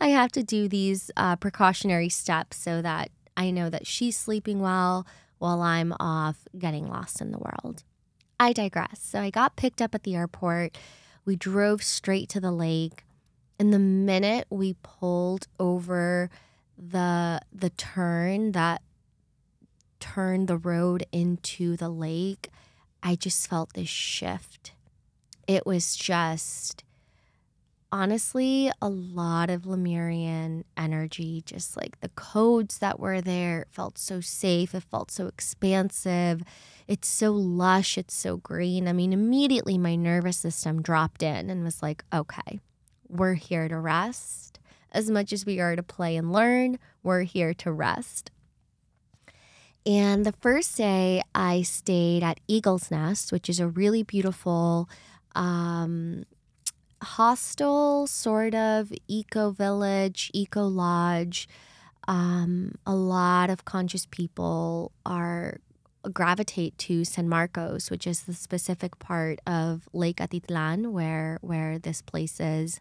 I 0.01 0.09
have 0.09 0.33
to 0.33 0.43
do 0.43 0.69
these 0.69 1.11
uh, 1.17 1.37
precautionary 1.37 2.09
steps 2.09 2.59
so 2.59 2.83
that 2.83 3.11
I 3.37 3.51
know 3.51 3.71
that 3.71 3.87
she's 3.87 4.17
sleeping 4.17 4.61
well, 4.61 5.07
while 5.39 5.61
I'm 5.61 5.93
off 6.01 6.47
getting 6.59 6.89
lost 6.89 7.21
in 7.21 7.31
the 7.31 7.39
world. 7.39 7.85
I 8.39 8.53
digress. 8.53 9.01
So 9.01 9.21
I 9.21 9.31
got 9.31 9.57
picked 9.57 9.83
up 9.83 9.95
at 9.95 10.03
the 10.03 10.15
airport. 10.15 10.79
We 11.25 11.37
drove 11.37 11.83
straight 11.83 12.29
to 12.31 12.41
the 12.41 12.53
lake. 12.53 13.05
And 13.59 13.73
the 13.73 13.79
minute 13.79 14.47
we 14.51 14.77
pulled 14.83 15.47
over 15.61 16.31
the 16.79 17.41
the 17.53 17.71
turn 17.71 18.53
that 18.53 18.83
turned 20.01 20.49
the 20.49 20.57
road 20.57 21.07
into 21.13 21.77
the 21.77 21.89
lake, 21.89 22.51
I 23.03 23.15
just 23.15 23.49
felt 23.49 23.73
this 23.75 23.89
shift. 23.89 24.73
It 25.47 25.67
was 25.67 25.97
just 25.97 26.85
honestly 27.95 28.73
a 28.83 28.89
lot 28.89 29.51
of 29.51 29.67
Lemurian 29.67 30.65
energy, 30.77 31.43
just 31.47 31.77
like 31.77 32.01
the 32.01 32.09
codes 32.11 32.79
that 32.79 32.99
were 32.99 33.21
there. 33.21 33.67
Felt 33.71 33.99
so 33.99 34.21
safe. 34.21 34.75
It 34.75 34.83
felt 34.83 35.11
so 35.11 35.27
expansive. 35.29 36.43
It's 36.89 37.09
so 37.09 37.33
lush. 37.33 37.97
It's 37.97 38.15
so 38.15 38.39
green. 38.39 38.89
I 38.89 38.93
mean, 38.93 39.13
immediately 39.13 39.79
my 39.79 39.95
nervous 39.95 40.37
system 40.37 40.83
dropped 40.83 41.23
in 41.23 41.51
and 41.51 41.63
was 41.63 41.83
like, 41.83 42.05
okay, 42.13 42.59
we're 43.09 43.35
here 43.35 43.69
to 43.69 43.79
rest. 43.79 44.59
As 44.95 45.11
much 45.11 45.33
as 45.33 45.45
we 45.45 45.59
are 45.59 45.75
to 45.75 45.83
play 45.83 46.17
and 46.17 46.33
learn, 46.33 46.79
we're 47.03 47.23
here 47.25 47.53
to 47.55 47.73
rest. 47.73 48.31
And 49.85 50.25
the 50.25 50.33
first 50.33 50.77
day 50.77 51.21
I 51.35 51.63
stayed 51.63 52.23
at 52.23 52.41
Eagle's 52.49 52.91
Nest, 52.91 53.33
which 53.33 53.51
is 53.51 53.61
a 53.61 53.69
really 53.69 54.05
beautiful 54.05 54.89
um, 55.35 56.25
hostel, 57.03 58.07
sort 58.07 58.55
of 58.55 58.93
eco 59.09 59.51
village, 59.51 60.31
eco 60.33 60.63
lodge. 60.63 61.49
Um, 62.07 62.77
a 62.87 62.95
lot 62.95 63.51
of 63.51 63.65
conscious 63.65 64.07
people 64.07 64.93
are 65.05 65.59
gravitate 66.13 66.77
to 66.77 67.05
San 67.05 67.29
Marcos, 67.29 67.91
which 67.91 68.07
is 68.07 68.23
the 68.23 68.35
specific 68.35 68.99
part 68.99 69.41
of 69.47 69.89
Lake 69.93 70.19
Atitlan 70.19 70.93
where 70.93 71.39
where 71.41 71.79
this 71.79 72.01
place 72.01 72.41
is. 72.41 72.81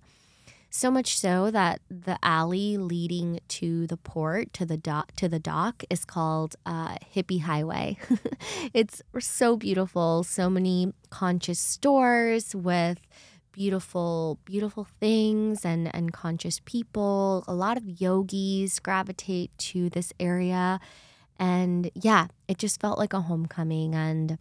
So 0.75 0.89
much 0.89 1.19
so 1.19 1.51
that 1.51 1.81
the 1.87 2.17
alley 2.23 2.77
leading 2.77 3.39
to 3.47 3.85
the 3.85 3.95
port 3.95 4.53
to 4.53 4.65
the 4.65 4.75
dock 4.75 5.15
to 5.17 5.29
the 5.29 5.37
dock 5.37 5.83
is 5.91 6.03
called 6.03 6.55
uh, 6.65 6.95
Hippie 7.15 7.41
Highway. 7.41 7.95
it's 8.73 9.03
so 9.19 9.55
beautiful. 9.55 10.23
So 10.23 10.49
many 10.49 10.91
conscious 11.11 11.59
stores 11.59 12.55
with 12.55 12.97
beautiful, 13.51 14.39
beautiful 14.45 14.87
things 14.99 15.63
and, 15.63 15.93
and 15.93 16.11
conscious 16.11 16.59
people. 16.65 17.43
A 17.47 17.53
lot 17.53 17.77
of 17.77 18.01
yogis 18.01 18.79
gravitate 18.79 19.55
to 19.59 19.91
this 19.91 20.11
area. 20.19 20.79
And 21.37 21.91
yeah, 21.93 22.29
it 22.47 22.57
just 22.57 22.81
felt 22.81 22.97
like 22.97 23.13
a 23.13 23.21
homecoming. 23.21 23.93
And 23.93 24.39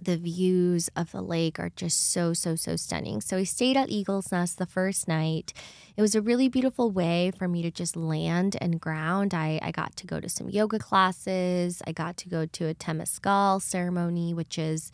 the 0.00 0.16
views 0.16 0.88
of 0.96 1.12
the 1.12 1.22
lake 1.22 1.58
are 1.58 1.70
just 1.74 2.12
so, 2.12 2.32
so, 2.32 2.54
so 2.54 2.76
stunning. 2.76 3.20
So 3.20 3.36
we 3.36 3.44
stayed 3.44 3.76
at 3.76 3.88
Eagle's 3.88 4.30
Nest 4.30 4.58
the 4.58 4.66
first 4.66 5.08
night. 5.08 5.52
It 5.96 6.02
was 6.02 6.14
a 6.14 6.22
really 6.22 6.48
beautiful 6.48 6.90
way 6.90 7.32
for 7.36 7.48
me 7.48 7.62
to 7.62 7.70
just 7.70 7.96
land 7.96 8.56
and 8.60 8.80
ground. 8.80 9.34
I, 9.34 9.58
I 9.62 9.72
got 9.72 9.96
to 9.96 10.06
go 10.06 10.20
to 10.20 10.28
some 10.28 10.48
yoga 10.48 10.78
classes. 10.78 11.82
I 11.86 11.92
got 11.92 12.16
to 12.18 12.28
go 12.28 12.46
to 12.46 12.68
a 12.68 12.74
Temazcal 12.74 13.60
ceremony, 13.60 14.32
which 14.32 14.58
is 14.58 14.92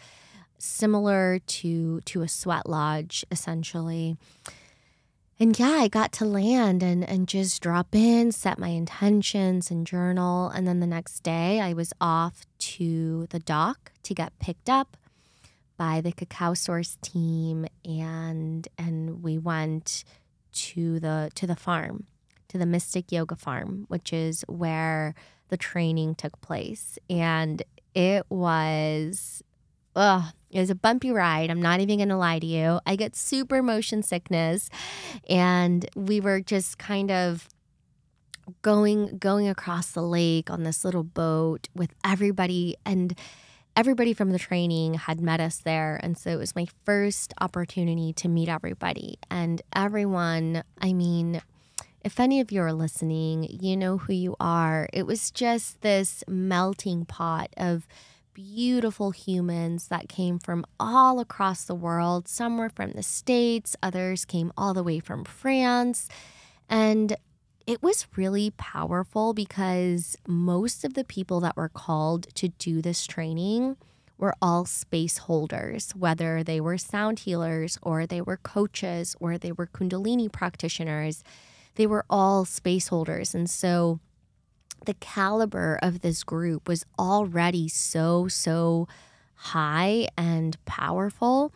similar 0.59 1.41
to 1.41 2.01
to 2.03 2.23
a 2.23 2.29
sweat 2.29 2.69
lodge 2.69 3.25
essentially. 3.31 4.17
And 5.41 5.59
yeah, 5.59 5.79
I 5.81 5.89
got 5.89 6.13
to 6.13 6.25
land 6.25 6.83
and 6.83 7.09
and 7.09 7.27
just 7.27 7.63
drop 7.63 7.95
in, 7.95 8.33
set 8.33 8.59
my 8.59 8.69
intentions 8.69 9.71
and 9.71 9.87
journal, 9.87 10.49
and 10.49 10.67
then 10.67 10.81
the 10.81 10.87
next 10.87 11.21
day 11.21 11.61
I 11.61 11.73
was 11.73 11.93
off 12.01 12.47
to 12.59 13.27
the 13.31 13.41
dock 13.41 13.93
to 14.05 14.15
get 14.15 14.39
picked 14.39 14.71
up 14.71 14.97
by 15.77 16.01
the 16.01 16.13
cacao 16.13 16.55
source 16.55 16.99
team 17.03 17.67
and 17.85 18.69
and 18.79 19.23
we 19.23 19.39
went 19.39 20.05
to 20.53 21.01
the 21.01 21.31
to 21.35 21.49
the 21.49 21.57
farm 21.57 22.07
to 22.47 22.59
the 22.59 22.67
mystic 22.67 23.11
yoga 23.11 23.35
farm 23.35 23.87
which 23.89 24.13
is 24.13 24.45
where 24.47 25.17
the 25.49 25.57
training 25.57 26.15
took 26.15 26.41
place. 26.41 26.99
And 27.09 27.63
it 27.95 28.27
was 28.29 29.43
ugh, 29.95 30.33
it 30.55 30.61
was 30.61 30.71
a 30.71 30.75
bumpy 30.75 31.11
ride. 31.11 31.51
I'm 31.51 31.61
not 31.61 31.81
even 31.81 31.99
going 31.99 32.09
to 32.11 32.17
lie 32.17 32.39
to 32.39 32.47
you. 32.47 32.79
I 32.87 32.95
get 32.95 33.17
super 33.17 33.61
motion 33.61 34.05
sickness. 34.05 34.71
And 35.29 35.85
we 35.97 36.21
were 36.21 36.41
just 36.41 36.79
kind 36.79 37.11
of 37.11 37.49
going 38.63 39.19
going 39.19 39.49
across 39.49 39.91
the 39.91 40.03
lake 40.03 40.51
on 40.51 40.63
this 40.63 40.85
little 40.85 41.03
boat 41.03 41.69
with 41.75 41.91
everybody 42.05 42.77
and 42.85 43.19
everybody 43.75 44.13
from 44.13 44.31
the 44.31 44.39
training 44.39 44.95
had 44.95 45.19
met 45.19 45.41
us 45.41 45.57
there 45.57 45.99
and 46.03 46.19
so 46.19 46.29
it 46.29 46.37
was 46.37 46.55
my 46.55 46.67
first 46.85 47.33
opportunity 47.41 48.13
to 48.13 48.29
meet 48.29 48.51
everybody 48.51 49.19
and 49.31 49.63
everyone 49.75 50.63
i 50.83 50.93
mean 50.93 51.41
if 52.05 52.21
any 52.21 52.39
of 52.39 52.53
you 52.53 52.61
are 52.61 52.75
listening 52.75 53.45
you 53.49 53.75
know 53.75 53.97
who 53.97 54.13
you 54.13 54.37
are 54.39 54.91
it 54.93 55.07
was 55.07 55.31
just 55.31 55.81
this 55.81 56.23
melting 56.29 57.07
pot 57.07 57.49
of 57.57 57.89
beautiful 58.35 59.13
humans 59.13 59.89
that 59.89 60.09
came 60.09 60.39
from 60.39 60.67
all 60.79 61.21
across 61.21 61.65
the 61.65 61.75
world. 61.75 62.29
Some 62.29 62.59
were 62.59 62.69
from 62.69 62.93
the 62.93 63.03
States, 63.03 63.77
others 63.83 64.25
came 64.25 64.53
all 64.57 64.75
the 64.75 64.83
way 64.83 64.99
from 65.01 65.25
France. 65.25 66.09
And 66.69 67.17
it 67.67 67.83
was 67.83 68.07
really 68.17 68.51
powerful 68.51 69.33
because 69.33 70.17
most 70.27 70.85
of 70.85 70.95
the 70.95 71.05
people 71.05 71.41
that 71.41 71.57
were 71.57 71.71
called 71.71 72.35
to 72.35 72.49
do 72.49 72.83
this 72.83 73.07
training 73.07 73.77
were 74.19 74.35
all 74.43 74.65
space 74.65 75.19
holders, 75.19 75.93
whether 75.93 76.43
they 76.43 76.61
were 76.61 76.79
sound 76.79 77.21
healers 77.21 77.79
or 77.83 78.07
they 78.07 78.21
were 78.21 78.37
coaches 78.37 79.17
or 79.19 79.39
they 79.39 79.53
were 79.53 79.67
Kundalini 79.67 80.31
practitioners. 80.31 81.25
They 81.77 81.87
were 81.87 82.05
all 82.11 82.45
space 82.45 82.89
holders. 82.89 83.35
And 83.35 83.49
so 83.49 84.01
the 84.85 84.95
caliber 84.95 85.79
of 85.83 86.01
this 86.01 86.23
group 86.25 86.69
was 86.69 86.85
already 86.99 87.69
so, 87.69 88.29
so 88.29 88.87
high 89.35 90.09
and 90.17 90.63
powerful 90.65 91.53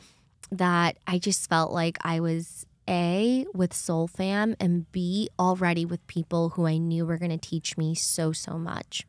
that 0.50 0.96
I 1.06 1.18
just 1.18 1.48
felt 1.48 1.72
like 1.72 1.98
I 2.02 2.20
was 2.20 2.66
A, 2.88 3.46
with 3.54 3.74
Soul 3.74 4.06
Fam, 4.06 4.56
and 4.58 4.90
B, 4.92 5.28
already 5.38 5.84
with 5.84 6.06
people 6.06 6.50
who 6.50 6.66
I 6.66 6.78
knew 6.78 7.04
were 7.04 7.18
going 7.18 7.30
to 7.30 7.38
teach 7.38 7.76
me 7.76 7.94
so, 7.94 8.32
so 8.32 8.58
much. 8.58 9.06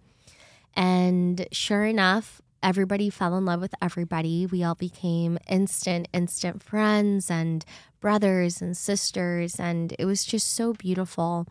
And 0.76 1.48
sure 1.52 1.86
enough, 1.86 2.42
everybody 2.62 3.10
fell 3.10 3.38
in 3.38 3.46
love 3.46 3.62
with 3.62 3.74
everybody. 3.82 4.46
We 4.46 4.64
all 4.64 4.76
became 4.76 5.38
instant, 5.48 6.08
instant 6.14 6.62
friends 6.62 7.32
and 7.32 7.66
brothers 8.00 8.62
and 8.62 8.76
sisters. 8.76 9.60
And 9.60 9.96
it 9.98 10.06
was 10.06 10.26
just 10.26 10.54
so 10.54 10.74
beautiful. 10.74 11.48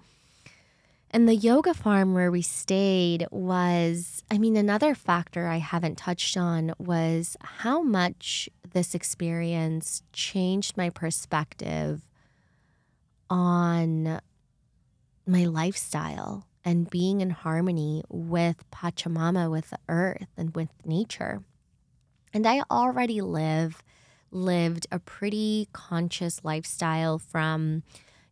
And 1.10 1.26
the 1.26 1.36
yoga 1.36 1.72
farm 1.72 2.12
where 2.12 2.30
we 2.30 2.42
stayed 2.42 3.26
was, 3.30 4.22
I 4.30 4.36
mean, 4.36 4.56
another 4.56 4.94
factor 4.94 5.46
I 5.46 5.56
haven't 5.56 5.96
touched 5.96 6.36
on 6.36 6.74
was 6.78 7.36
how 7.40 7.82
much 7.82 8.48
this 8.72 8.94
experience 8.94 10.02
changed 10.12 10.76
my 10.76 10.90
perspective 10.90 12.02
on 13.30 14.20
my 15.26 15.44
lifestyle 15.44 16.46
and 16.64 16.90
being 16.90 17.22
in 17.22 17.30
harmony 17.30 18.02
with 18.10 18.70
Pachamama, 18.70 19.50
with 19.50 19.70
the 19.70 19.78
earth, 19.88 20.28
and 20.36 20.54
with 20.54 20.68
nature. 20.84 21.42
And 22.34 22.46
I 22.46 22.62
already 22.70 23.22
live 23.22 23.82
lived 24.30 24.86
a 24.92 24.98
pretty 24.98 25.68
conscious 25.72 26.44
lifestyle 26.44 27.18
from 27.18 27.82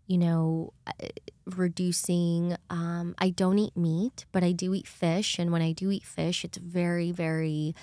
you 0.07 0.19
know, 0.19 0.73
uh, 0.87 1.07
reducing. 1.47 2.57
Um, 2.71 3.14
I 3.19 3.31
don't 3.31 3.59
eat 3.59 3.77
meat, 3.77 4.25
but 4.33 4.42
I 4.45 4.53
do 4.53 4.75
eat 4.75 4.87
fish. 4.87 5.38
And 5.38 5.51
when 5.53 5.62
I 5.62 5.73
do 5.73 5.90
eat 5.90 6.05
fish, 6.05 6.45
it's 6.45 6.59
very, 6.59 7.12
very 7.12 7.75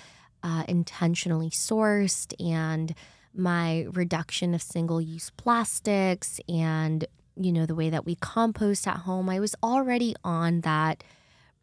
uh, 0.42 0.64
intentionally 0.68 1.50
sourced. 1.50 2.34
And 2.44 2.94
my 3.34 3.86
reduction 3.92 4.54
of 4.54 4.62
single 4.62 5.00
use 5.00 5.30
plastics 5.30 6.40
and, 6.48 7.04
you 7.36 7.52
know, 7.52 7.66
the 7.66 7.74
way 7.74 7.90
that 7.90 8.06
we 8.06 8.14
compost 8.14 8.86
at 8.86 8.98
home, 8.98 9.28
I 9.28 9.40
was 9.40 9.54
already 9.62 10.14
on 10.22 10.60
that 10.62 11.02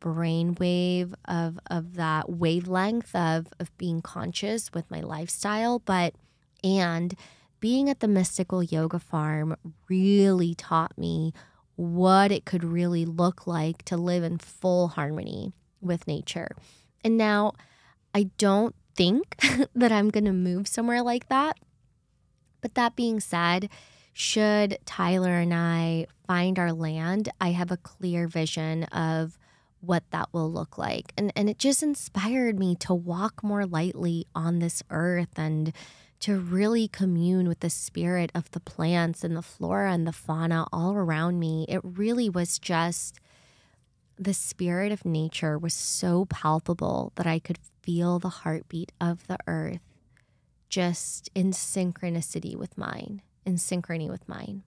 brainwave 0.01 1.13
of 1.25 1.59
of 1.67 1.93
that 1.93 2.27
wavelength 2.27 3.15
of 3.15 3.45
of 3.59 3.77
being 3.77 4.01
conscious 4.01 4.73
with 4.73 4.89
my 4.89 4.99
lifestyle 4.99 5.77
but 5.77 6.15
and 6.63 7.15
being 7.61 7.89
at 7.89 8.01
the 8.01 8.07
mystical 8.07 8.61
yoga 8.61 8.99
farm 8.99 9.55
really 9.87 10.53
taught 10.53 10.97
me 10.97 11.31
what 11.75 12.31
it 12.31 12.43
could 12.43 12.63
really 12.63 13.05
look 13.05 13.47
like 13.47 13.83
to 13.85 13.95
live 13.95 14.23
in 14.23 14.37
full 14.37 14.89
harmony 14.89 15.53
with 15.79 16.07
nature. 16.07 16.55
And 17.05 17.17
now 17.17 17.53
I 18.13 18.23
don't 18.37 18.75
think 18.95 19.37
that 19.75 19.91
I'm 19.91 20.09
going 20.09 20.25
to 20.25 20.33
move 20.33 20.67
somewhere 20.67 21.01
like 21.01 21.29
that. 21.29 21.57
But 22.59 22.75
that 22.75 22.95
being 22.95 23.19
said, 23.19 23.69
should 24.13 24.77
Tyler 24.85 25.39
and 25.39 25.53
I 25.53 26.07
find 26.27 26.59
our 26.59 26.73
land, 26.73 27.29
I 27.39 27.51
have 27.51 27.71
a 27.71 27.77
clear 27.77 28.27
vision 28.27 28.83
of 28.85 29.37
what 29.79 30.03
that 30.11 30.29
will 30.31 30.51
look 30.51 30.77
like. 30.77 31.13
And 31.17 31.31
and 31.35 31.49
it 31.49 31.57
just 31.57 31.81
inspired 31.81 32.59
me 32.59 32.75
to 32.75 32.93
walk 32.93 33.43
more 33.43 33.65
lightly 33.65 34.27
on 34.35 34.59
this 34.59 34.83
earth 34.91 35.37
and 35.37 35.73
to 36.21 36.39
really 36.39 36.87
commune 36.87 37.47
with 37.47 37.59
the 37.59 37.69
spirit 37.69 38.31
of 38.33 38.49
the 38.51 38.59
plants 38.59 39.23
and 39.23 39.35
the 39.35 39.41
flora 39.41 39.91
and 39.91 40.07
the 40.07 40.11
fauna 40.13 40.67
all 40.71 40.93
around 40.93 41.39
me. 41.39 41.65
It 41.67 41.81
really 41.83 42.29
was 42.29 42.59
just 42.59 43.19
the 44.17 44.33
spirit 44.33 44.91
of 44.91 45.03
nature 45.03 45.57
was 45.57 45.73
so 45.73 46.25
palpable 46.25 47.11
that 47.15 47.25
I 47.25 47.39
could 47.39 47.57
feel 47.81 48.19
the 48.19 48.29
heartbeat 48.29 48.91
of 49.01 49.25
the 49.27 49.39
earth 49.47 49.81
just 50.69 51.29
in 51.33 51.51
synchronicity 51.51 52.55
with 52.55 52.77
mine, 52.77 53.23
in 53.45 53.55
synchrony 53.55 54.09
with 54.09 54.29
mine. 54.29 54.63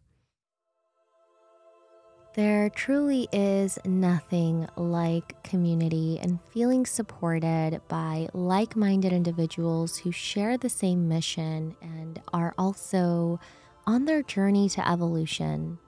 There 2.34 2.68
truly 2.68 3.28
is 3.30 3.78
nothing 3.84 4.66
like 4.76 5.40
community 5.44 6.18
and 6.20 6.40
feeling 6.50 6.84
supported 6.84 7.80
by 7.86 8.28
like 8.32 8.74
minded 8.74 9.12
individuals 9.12 9.98
who 9.98 10.10
share 10.10 10.58
the 10.58 10.68
same 10.68 11.06
mission 11.06 11.76
and 11.80 12.20
are 12.32 12.52
also 12.58 13.38
on 13.86 14.06
their 14.06 14.24
journey 14.24 14.68
to 14.70 14.88
evolution. 14.88 15.78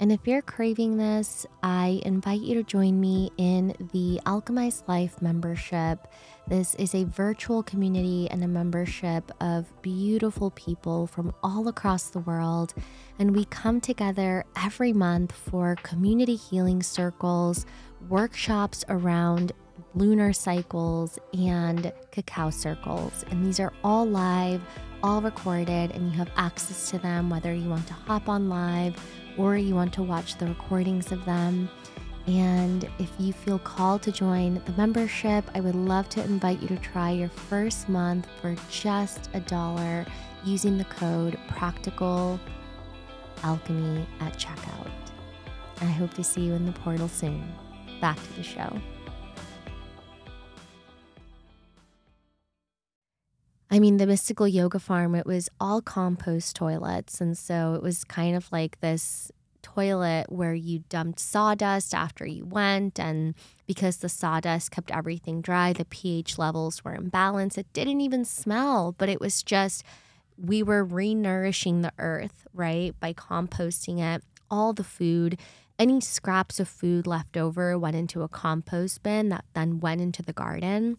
And 0.00 0.12
if 0.12 0.28
you're 0.28 0.42
craving 0.42 0.96
this, 0.96 1.44
I 1.60 2.00
invite 2.04 2.40
you 2.40 2.54
to 2.54 2.62
join 2.62 3.00
me 3.00 3.32
in 3.36 3.74
the 3.92 4.20
Alchemized 4.26 4.86
Life 4.86 5.20
membership. 5.20 6.06
This 6.46 6.76
is 6.76 6.94
a 6.94 7.02
virtual 7.02 7.64
community 7.64 8.28
and 8.30 8.44
a 8.44 8.48
membership 8.48 9.32
of 9.40 9.66
beautiful 9.82 10.52
people 10.52 11.08
from 11.08 11.34
all 11.42 11.66
across 11.66 12.10
the 12.10 12.20
world. 12.20 12.74
And 13.18 13.34
we 13.34 13.44
come 13.46 13.80
together 13.80 14.44
every 14.56 14.92
month 14.92 15.32
for 15.32 15.74
community 15.82 16.36
healing 16.36 16.80
circles, 16.80 17.66
workshops 18.08 18.84
around 18.88 19.50
lunar 19.96 20.32
cycles, 20.32 21.18
and 21.32 21.92
cacao 22.12 22.50
circles. 22.50 23.24
And 23.32 23.44
these 23.44 23.58
are 23.58 23.72
all 23.82 24.06
live, 24.06 24.62
all 25.02 25.20
recorded, 25.20 25.90
and 25.90 26.12
you 26.12 26.18
have 26.18 26.30
access 26.36 26.88
to 26.90 26.98
them 26.98 27.30
whether 27.30 27.52
you 27.52 27.68
want 27.68 27.88
to 27.88 27.94
hop 27.94 28.28
on 28.28 28.48
live 28.48 28.94
or 29.38 29.56
you 29.56 29.74
want 29.74 29.94
to 29.94 30.02
watch 30.02 30.36
the 30.36 30.46
recordings 30.46 31.12
of 31.12 31.24
them. 31.24 31.70
And 32.26 32.86
if 32.98 33.10
you 33.18 33.32
feel 33.32 33.58
called 33.58 34.02
to 34.02 34.12
join 34.12 34.60
the 34.66 34.72
membership, 34.72 35.44
I 35.54 35.60
would 35.60 35.74
love 35.74 36.10
to 36.10 36.22
invite 36.22 36.60
you 36.60 36.68
to 36.68 36.76
try 36.76 37.12
your 37.12 37.30
first 37.30 37.88
month 37.88 38.26
for 38.42 38.54
just 38.70 39.30
a 39.32 39.40
dollar 39.40 40.04
using 40.44 40.76
the 40.76 40.84
code 40.84 41.38
Practical 41.48 42.38
Alchemy 43.42 44.06
at 44.20 44.34
checkout. 44.34 44.90
I 45.80 45.86
hope 45.86 46.12
to 46.14 46.24
see 46.24 46.42
you 46.42 46.52
in 46.52 46.66
the 46.66 46.72
portal 46.72 47.08
soon. 47.08 47.50
Back 48.00 48.16
to 48.16 48.32
the 48.34 48.42
show. 48.42 48.78
I 53.70 53.78
mean, 53.78 53.98
the 53.98 54.06
mystical 54.06 54.48
yoga 54.48 54.78
farm, 54.78 55.14
it 55.14 55.26
was 55.26 55.50
all 55.60 55.82
compost 55.82 56.56
toilets. 56.56 57.20
And 57.20 57.36
so 57.36 57.74
it 57.74 57.82
was 57.82 58.02
kind 58.04 58.34
of 58.34 58.50
like 58.50 58.80
this 58.80 59.30
toilet 59.60 60.26
where 60.32 60.54
you 60.54 60.84
dumped 60.88 61.20
sawdust 61.20 61.94
after 61.94 62.24
you 62.24 62.46
went. 62.46 62.98
And 62.98 63.34
because 63.66 63.98
the 63.98 64.08
sawdust 64.08 64.70
kept 64.70 64.90
everything 64.90 65.42
dry, 65.42 65.74
the 65.74 65.84
pH 65.84 66.38
levels 66.38 66.82
were 66.82 66.94
in 66.94 67.08
balance. 67.10 67.58
It 67.58 67.70
didn't 67.74 68.00
even 68.00 68.24
smell, 68.24 68.94
but 68.96 69.10
it 69.10 69.20
was 69.20 69.42
just, 69.42 69.84
we 70.38 70.62
were 70.62 70.86
renourishing 70.86 71.82
the 71.82 71.92
earth, 71.98 72.46
right? 72.54 72.98
By 72.98 73.12
composting 73.12 74.00
it. 74.00 74.22
All 74.50 74.72
the 74.72 74.84
food, 74.84 75.38
any 75.78 76.00
scraps 76.00 76.58
of 76.58 76.68
food 76.68 77.06
left 77.06 77.36
over 77.36 77.78
went 77.78 77.96
into 77.96 78.22
a 78.22 78.28
compost 78.28 79.02
bin 79.02 79.28
that 79.28 79.44
then 79.52 79.78
went 79.80 80.00
into 80.00 80.22
the 80.22 80.32
garden. 80.32 80.96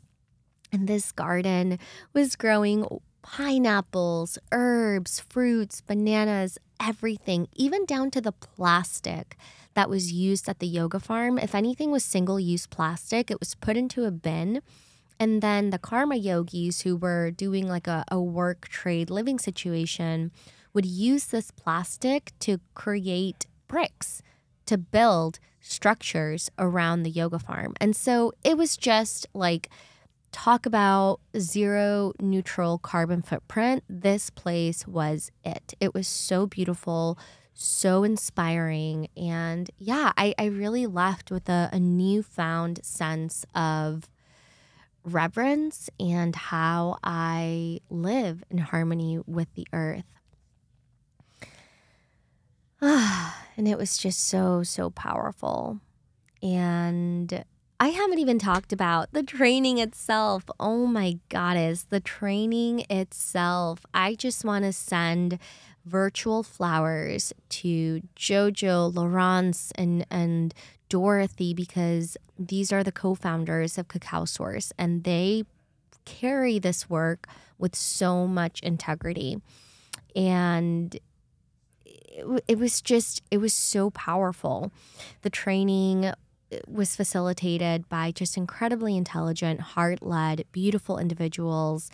And 0.72 0.88
this 0.88 1.12
garden 1.12 1.80
was 2.14 2.36
growing 2.36 2.86
pineapples, 3.22 4.38
herbs, 4.52 5.20
fruits, 5.20 5.82
bananas, 5.82 6.58
everything, 6.80 7.48
even 7.56 7.86
down 7.86 8.12
to 8.12 8.22
the 8.22 8.32
plastic 8.32 9.36
that 9.74 9.90
was 9.90 10.12
used 10.12 10.48
at 10.50 10.60
the 10.60 10.68
yoga 10.68 11.00
farm. 11.00 11.38
If 11.38 11.54
anything 11.54 11.92
was 11.92 12.04
single 12.04 12.40
use 12.40 12.68
plastic, 12.68 13.30
it 13.30 13.40
was 13.40 13.56
put 13.56 13.78
into 13.78 14.06
a 14.06 14.12
bin. 14.12 14.62
And 15.20 15.42
then 15.42 15.70
the 15.70 15.78
karma 15.78 16.16
yogis 16.16 16.82
who 16.82 16.96
were 16.96 17.30
doing 17.32 17.68
like 17.68 17.88
a, 17.88 18.06
a 18.10 18.22
work 18.22 18.68
trade 18.68 19.10
living 19.10 19.38
situation 19.38 20.32
would 20.74 20.86
use 20.86 21.26
this 21.26 21.52
plastic 21.52 22.32
to 22.40 22.60
create 22.74 23.48
bricks 23.68 24.22
to 24.66 24.78
build 24.78 25.40
structures 25.60 26.50
around 26.58 27.04
the 27.04 27.10
yoga 27.10 27.40
farm. 27.40 27.74
And 27.82 27.96
so 27.96 28.34
it 28.44 28.58
was 28.58 28.78
just 28.78 29.28
like, 29.34 29.70
talk 30.32 30.66
about 30.66 31.20
zero 31.38 32.14
neutral 32.20 32.78
carbon 32.78 33.22
footprint, 33.22 33.84
this 33.90 34.30
place 34.30 34.88
was 34.88 35.32
it. 35.44 35.74
It 35.80 35.94
was 35.94 36.08
so 36.08 36.46
beautiful, 36.46 37.18
so 37.54 38.04
inspiring. 38.04 39.08
And 39.18 39.70
yeah, 39.78 40.14
I, 40.18 40.34
I 40.38 40.46
really 40.46 40.88
left 40.88 41.32
with 41.32 41.50
a, 41.50 41.70
a 41.72 41.80
newfound 41.80 42.84
sense 42.84 43.46
of 43.56 44.10
reverence 45.04 45.90
and 46.00 46.36
how 46.36 46.98
I 47.04 47.80
live 47.90 48.44
in 48.50 48.60
harmony 48.60 49.20
with 49.26 49.54
the 49.56 49.68
earth. 49.74 50.06
and 52.82 53.68
it 53.68 53.78
was 53.78 53.98
just 53.98 54.28
so, 54.28 54.64
so 54.64 54.90
powerful. 54.90 55.80
And 56.42 57.44
I 57.82 57.90
haven't 57.90 58.20
even 58.20 58.40
talked 58.40 58.74
about 58.74 59.14
the 59.14 59.24
training 59.24 59.78
itself. 59.78 60.44
Oh 60.60 60.86
my 60.86 61.18
goddess, 61.30 61.84
the 61.84 62.02
training 62.02 62.86
itself. 62.90 63.86
I 63.94 64.16
just 64.16 64.44
want 64.44 64.66
to 64.66 64.74
send 64.74 65.40
virtual 65.86 66.44
flowers 66.44 67.32
to 67.50 68.02
Jojo, 68.18 68.94
Laurence, 68.94 69.72
and 69.76 70.06
and 70.12 70.54
Dorothy 70.90 71.54
because 71.54 72.18
these 72.38 72.74
are 72.74 72.84
the 72.84 72.92
co-founders 72.92 73.78
of 73.78 73.88
Cacao 73.88 74.26
Source 74.26 74.74
and 74.78 75.06
they 75.06 75.44
carry 76.04 76.60
this 76.60 76.90
work 76.90 77.28
with 77.58 77.76
so 77.76 78.28
much 78.28 78.60
integrity. 78.60 79.42
And 80.18 81.00
it, 81.86 82.44
it 82.46 82.60
was 82.60 82.82
just 82.82 83.22
it 83.32 83.38
was 83.38 83.54
so 83.54 83.90
powerful. 83.92 84.74
The 85.22 85.30
training 85.30 86.12
was 86.68 86.96
facilitated 86.96 87.88
by 87.90 88.12
just 88.12 88.38
incredibly 88.38 88.98
intelligent, 88.98 89.62
heart 89.62 90.02
led, 90.02 90.46
beautiful 90.52 90.98
individuals. 90.98 91.90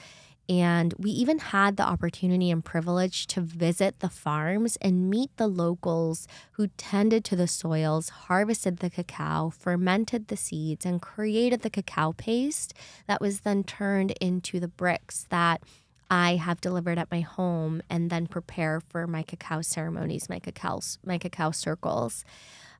And 0.47 0.93
we 0.99 1.09
even 1.09 1.39
had 1.39 1.75
the 1.75 1.83
opportunity 1.83 2.51
and 2.51 2.63
privilege 2.63 3.25
to 3.27 3.41
visit 3.41 3.99
the 3.99 4.09
farms 4.09 4.77
and 4.79 5.09
meet 5.09 5.35
the 5.37 5.47
locals 5.47 6.27
who 6.51 6.67
tended 6.77 7.25
to 7.25 7.35
the 7.35 7.47
soils, 7.47 8.09
harvested 8.09 8.77
the 8.77 8.91
cacao, 8.91 9.49
fermented 9.49 10.27
the 10.27 10.37
seeds, 10.37 10.85
and 10.85 11.01
created 11.01 11.61
the 11.61 11.71
cacao 11.71 12.13
paste 12.13 12.75
that 13.07 13.21
was 13.21 13.39
then 13.39 13.63
turned 13.63 14.11
into 14.21 14.59
the 14.59 14.67
bricks 14.67 15.25
that 15.29 15.63
I 16.11 16.35
have 16.35 16.61
delivered 16.61 16.99
at 16.99 17.11
my 17.11 17.21
home 17.21 17.81
and 17.89 18.11
then 18.11 18.27
prepare 18.27 18.79
for 18.79 19.07
my 19.07 19.23
cacao 19.23 19.61
ceremonies, 19.61 20.29
my 20.29 20.37
cacao, 20.37 20.79
my 21.03 21.17
cacao 21.17 21.49
circles. 21.49 22.23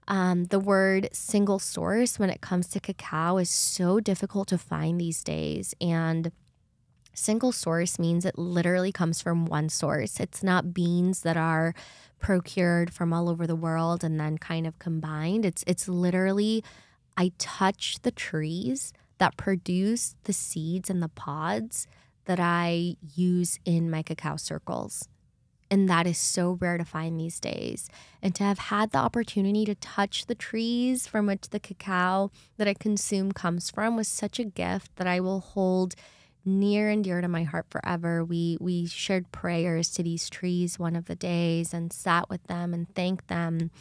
Um, 0.07 0.45
the 0.45 0.59
word 0.59 1.09
single 1.13 1.59
source 1.59 2.19
when 2.19 2.29
it 2.29 2.41
comes 2.41 2.67
to 2.69 2.79
cacao 2.79 3.37
is 3.37 3.49
so 3.49 3.99
difficult 3.99 4.47
to 4.49 4.57
find 4.57 4.99
these 4.99 5.23
days. 5.23 5.73
And 5.81 6.31
single 7.13 7.51
source 7.51 7.97
means 7.97 8.25
it 8.25 8.37
literally 8.37 8.91
comes 8.91 9.21
from 9.21 9.45
one 9.45 9.69
source. 9.69 10.19
It's 10.19 10.43
not 10.43 10.73
beans 10.73 11.21
that 11.21 11.37
are 11.37 11.73
procured 12.19 12.93
from 12.93 13.13
all 13.13 13.29
over 13.29 13.47
the 13.47 13.55
world 13.55 14.03
and 14.03 14.19
then 14.19 14.37
kind 14.37 14.67
of 14.67 14.79
combined. 14.79 15.45
It's 15.45 15.63
it's 15.65 15.87
literally 15.87 16.63
I 17.17 17.31
touch 17.37 17.99
the 18.01 18.11
trees 18.11 18.93
that 19.17 19.37
produce 19.37 20.15
the 20.25 20.33
seeds 20.33 20.89
and 20.89 21.01
the 21.01 21.09
pods 21.09 21.87
that 22.25 22.39
I 22.39 22.95
use 23.15 23.59
in 23.65 23.89
my 23.89 24.03
cacao 24.03 24.35
circles. 24.35 25.07
And 25.71 25.89
that 25.89 26.05
is 26.05 26.17
so 26.17 26.57
rare 26.61 26.77
to 26.77 26.85
find 26.85 27.19
these 27.19 27.39
days. 27.39 27.89
And 28.21 28.35
to 28.35 28.43
have 28.43 28.59
had 28.59 28.91
the 28.91 28.99
opportunity 28.99 29.65
to 29.65 29.75
touch 29.75 30.27
the 30.27 30.35
trees 30.35 31.07
from 31.07 31.25
which 31.25 31.49
the 31.49 31.59
cacao 31.59 32.31
that 32.57 32.67
I 32.67 32.75
consume 32.75 33.31
comes 33.31 33.71
from 33.71 33.95
was 33.95 34.07
such 34.07 34.39
a 34.39 34.45
gift 34.45 34.95
that 34.97 35.07
I 35.07 35.19
will 35.19 35.39
hold 35.39 35.95
near 36.45 36.89
and 36.89 37.03
dear 37.03 37.21
to 37.21 37.27
my 37.27 37.43
heart 37.43 37.65
forever. 37.69 38.23
We 38.23 38.57
we 38.61 38.85
shared 38.85 39.31
prayers 39.31 39.89
to 39.91 40.03
these 40.03 40.29
trees 40.29 40.77
one 40.77 40.95
of 40.95 41.05
the 41.05 41.15
days 41.15 41.73
and 41.73 41.91
sat 41.91 42.29
with 42.29 42.43
them 42.43 42.73
and 42.73 42.93
thanked 42.93 43.27
them. 43.27 43.71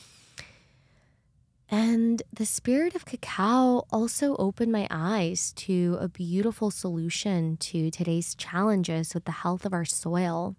And 1.70 2.22
the 2.32 2.46
spirit 2.46 2.94
of 2.94 3.04
cacao 3.04 3.84
also 3.90 4.36
opened 4.36 4.72
my 4.72 4.86
eyes 4.90 5.52
to 5.56 5.98
a 6.00 6.08
beautiful 6.08 6.70
solution 6.70 7.56
to 7.58 7.90
today's 7.90 8.34
challenges 8.34 9.14
with 9.14 9.24
the 9.24 9.32
health 9.32 9.66
of 9.66 9.72
our 9.72 9.84
soil. 9.84 10.56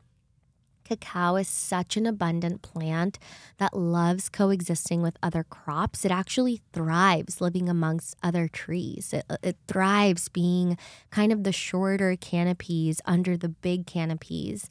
Cacao 0.86 1.36
is 1.36 1.48
such 1.48 1.98
an 1.98 2.06
abundant 2.06 2.62
plant 2.62 3.20
that 3.58 3.76
loves 3.76 4.30
coexisting 4.30 5.02
with 5.02 5.18
other 5.22 5.44
crops. 5.44 6.06
It 6.06 6.12
actually 6.12 6.62
thrives 6.72 7.42
living 7.42 7.68
amongst 7.68 8.16
other 8.24 8.48
trees. 8.48 9.12
It, 9.12 9.26
it, 9.44 9.58
thrives 9.68 10.30
being 10.30 10.78
kind 11.10 11.32
of 11.32 11.44
the 11.44 11.52
shorter 11.52 12.16
canopies 12.16 13.02
under 13.06 13.36
the 13.36 13.50
big 13.50 13.88
canopies. 13.88 14.70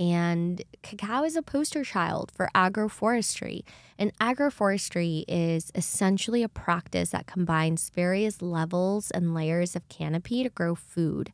And 0.00 0.62
cacao 0.82 1.24
is 1.24 1.36
a 1.36 1.42
poster 1.42 1.84
child 1.84 2.32
for 2.34 2.48
agroforestry. 2.54 3.64
And 3.98 4.16
agroforestry 4.16 5.24
is 5.28 5.70
essentially 5.74 6.42
a 6.42 6.48
practice 6.48 7.10
that 7.10 7.26
combines 7.26 7.90
various 7.94 8.40
levels 8.40 9.10
and 9.10 9.34
layers 9.34 9.76
of 9.76 9.86
canopy 9.90 10.42
to 10.42 10.48
grow 10.48 10.74
food. 10.74 11.32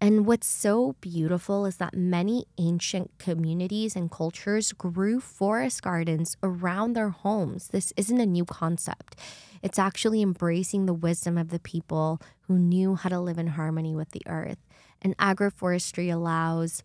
And 0.00 0.26
what's 0.26 0.46
so 0.46 0.94
beautiful 1.00 1.64
is 1.64 1.76
that 1.76 1.96
many 1.96 2.44
ancient 2.58 3.10
communities 3.18 3.96
and 3.96 4.10
cultures 4.10 4.72
grew 4.72 5.20
forest 5.20 5.82
gardens 5.82 6.36
around 6.42 6.92
their 6.92 7.08
homes. 7.08 7.68
This 7.68 7.92
isn't 7.96 8.20
a 8.20 8.26
new 8.26 8.44
concept. 8.44 9.18
It's 9.62 9.78
actually 9.78 10.20
embracing 10.20 10.84
the 10.84 10.92
wisdom 10.92 11.38
of 11.38 11.48
the 11.48 11.58
people 11.58 12.20
who 12.42 12.58
knew 12.58 12.94
how 12.94 13.08
to 13.08 13.18
live 13.18 13.38
in 13.38 13.48
harmony 13.48 13.94
with 13.94 14.10
the 14.10 14.22
earth. 14.26 14.58
And 15.00 15.16
agroforestry 15.16 16.12
allows 16.12 16.82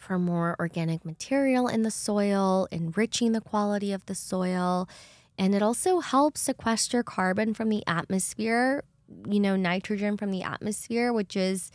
for 0.00 0.18
more 0.18 0.56
organic 0.58 1.04
material 1.04 1.68
in 1.68 1.82
the 1.82 1.90
soil, 1.90 2.68
enriching 2.70 3.32
the 3.32 3.40
quality 3.40 3.92
of 3.92 4.06
the 4.06 4.14
soil. 4.14 4.88
And 5.36 5.54
it 5.54 5.62
also 5.62 6.00
helps 6.00 6.40
sequester 6.40 7.02
carbon 7.02 7.52
from 7.52 7.68
the 7.68 7.84
atmosphere, 7.86 8.84
you 9.28 9.40
know, 9.40 9.56
nitrogen 9.56 10.16
from 10.16 10.30
the 10.30 10.42
atmosphere, 10.42 11.12
which 11.12 11.36
is 11.36 11.70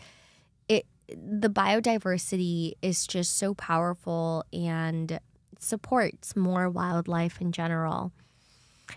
the 1.08 1.50
biodiversity 1.50 2.74
is 2.82 3.06
just 3.06 3.38
so 3.38 3.54
powerful 3.54 4.46
and 4.52 5.20
supports 5.60 6.36
more 6.36 6.70
wildlife 6.70 7.42
in 7.42 7.52
general. 7.52 8.12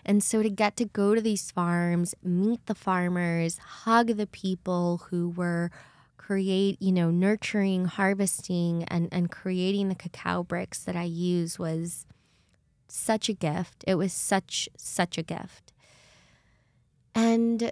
And 0.05 0.23
so 0.23 0.42
to 0.42 0.51
get 0.51 0.77
to 0.77 0.85
go 0.85 1.14
to 1.14 1.21
these 1.21 1.51
farms, 1.51 2.14
meet 2.23 2.64
the 2.66 2.75
farmers, 2.75 3.59
hug 3.59 4.09
the 4.16 4.27
people 4.27 5.03
who 5.09 5.31
were 5.31 5.71
create, 6.27 6.83
you 6.83 6.90
know, 6.90 7.11
nurturing, 7.11 7.85
harvesting 7.85 8.83
and 8.85 9.09
and 9.12 9.31
creating 9.31 9.88
the 9.88 9.95
cacao 9.95 10.42
bricks 10.42 10.81
that 10.81 10.97
I 10.97 11.05
use 11.05 11.57
was 11.59 12.05
such 12.88 13.29
a 13.29 13.33
gift. 13.33 13.85
It 13.87 13.95
was 13.95 14.12
such 14.12 14.69
such 14.77 15.19
a 15.19 15.23
gift. 15.23 15.73
And 17.14 17.71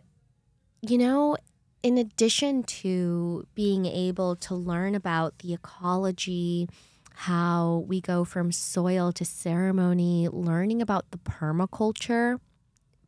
you 0.82 0.98
know, 0.98 1.36
in 1.84 1.98
addition 1.98 2.62
to 2.62 3.46
being 3.54 3.84
able 3.84 4.34
to 4.36 4.54
learn 4.54 4.94
about 4.94 5.38
the 5.40 5.52
ecology, 5.52 6.66
how 7.12 7.84
we 7.86 8.00
go 8.00 8.24
from 8.24 8.50
soil 8.50 9.12
to 9.12 9.22
ceremony, 9.22 10.26
learning 10.26 10.80
about 10.80 11.10
the 11.10 11.18
permaculture 11.18 12.40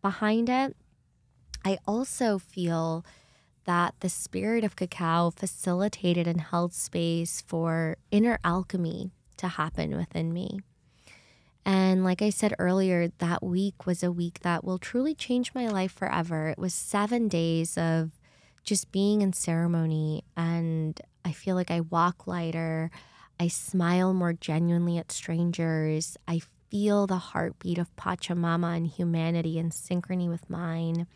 behind 0.02 0.50
it, 0.50 0.76
I 1.64 1.78
also 1.86 2.38
feel 2.38 3.02
that 3.64 3.94
the 4.00 4.10
spirit 4.10 4.62
of 4.62 4.76
cacao 4.76 5.30
facilitated 5.30 6.26
and 6.26 6.42
held 6.42 6.74
space 6.74 7.40
for 7.40 7.96
inner 8.10 8.38
alchemy 8.44 9.10
to 9.38 9.48
happen 9.48 9.96
within 9.96 10.34
me. 10.34 10.60
And 11.64 12.04
like 12.04 12.20
I 12.20 12.28
said 12.28 12.54
earlier, 12.58 13.10
that 13.18 13.42
week 13.42 13.86
was 13.86 14.02
a 14.02 14.12
week 14.12 14.40
that 14.40 14.62
will 14.64 14.78
truly 14.78 15.14
change 15.14 15.54
my 15.54 15.66
life 15.66 15.92
forever. 15.92 16.48
It 16.50 16.58
was 16.58 16.74
seven 16.74 17.26
days 17.26 17.78
of 17.78 18.10
just 18.66 18.92
being 18.92 19.22
in 19.22 19.32
ceremony 19.32 20.24
and 20.36 21.00
I 21.24 21.32
feel 21.32 21.54
like 21.56 21.70
I 21.70 21.80
walk 21.80 22.26
lighter. 22.26 22.90
I 23.40 23.48
smile 23.48 24.12
more 24.12 24.32
genuinely 24.32 24.98
at 24.98 25.12
strangers. 25.12 26.16
I 26.28 26.40
feel 26.70 27.06
the 27.06 27.16
heartbeat 27.16 27.78
of 27.78 27.94
Pachamama 27.96 28.76
and 28.76 28.86
humanity 28.86 29.58
in 29.58 29.70
synchrony 29.70 30.28
with 30.28 30.50
mine. 30.50 31.06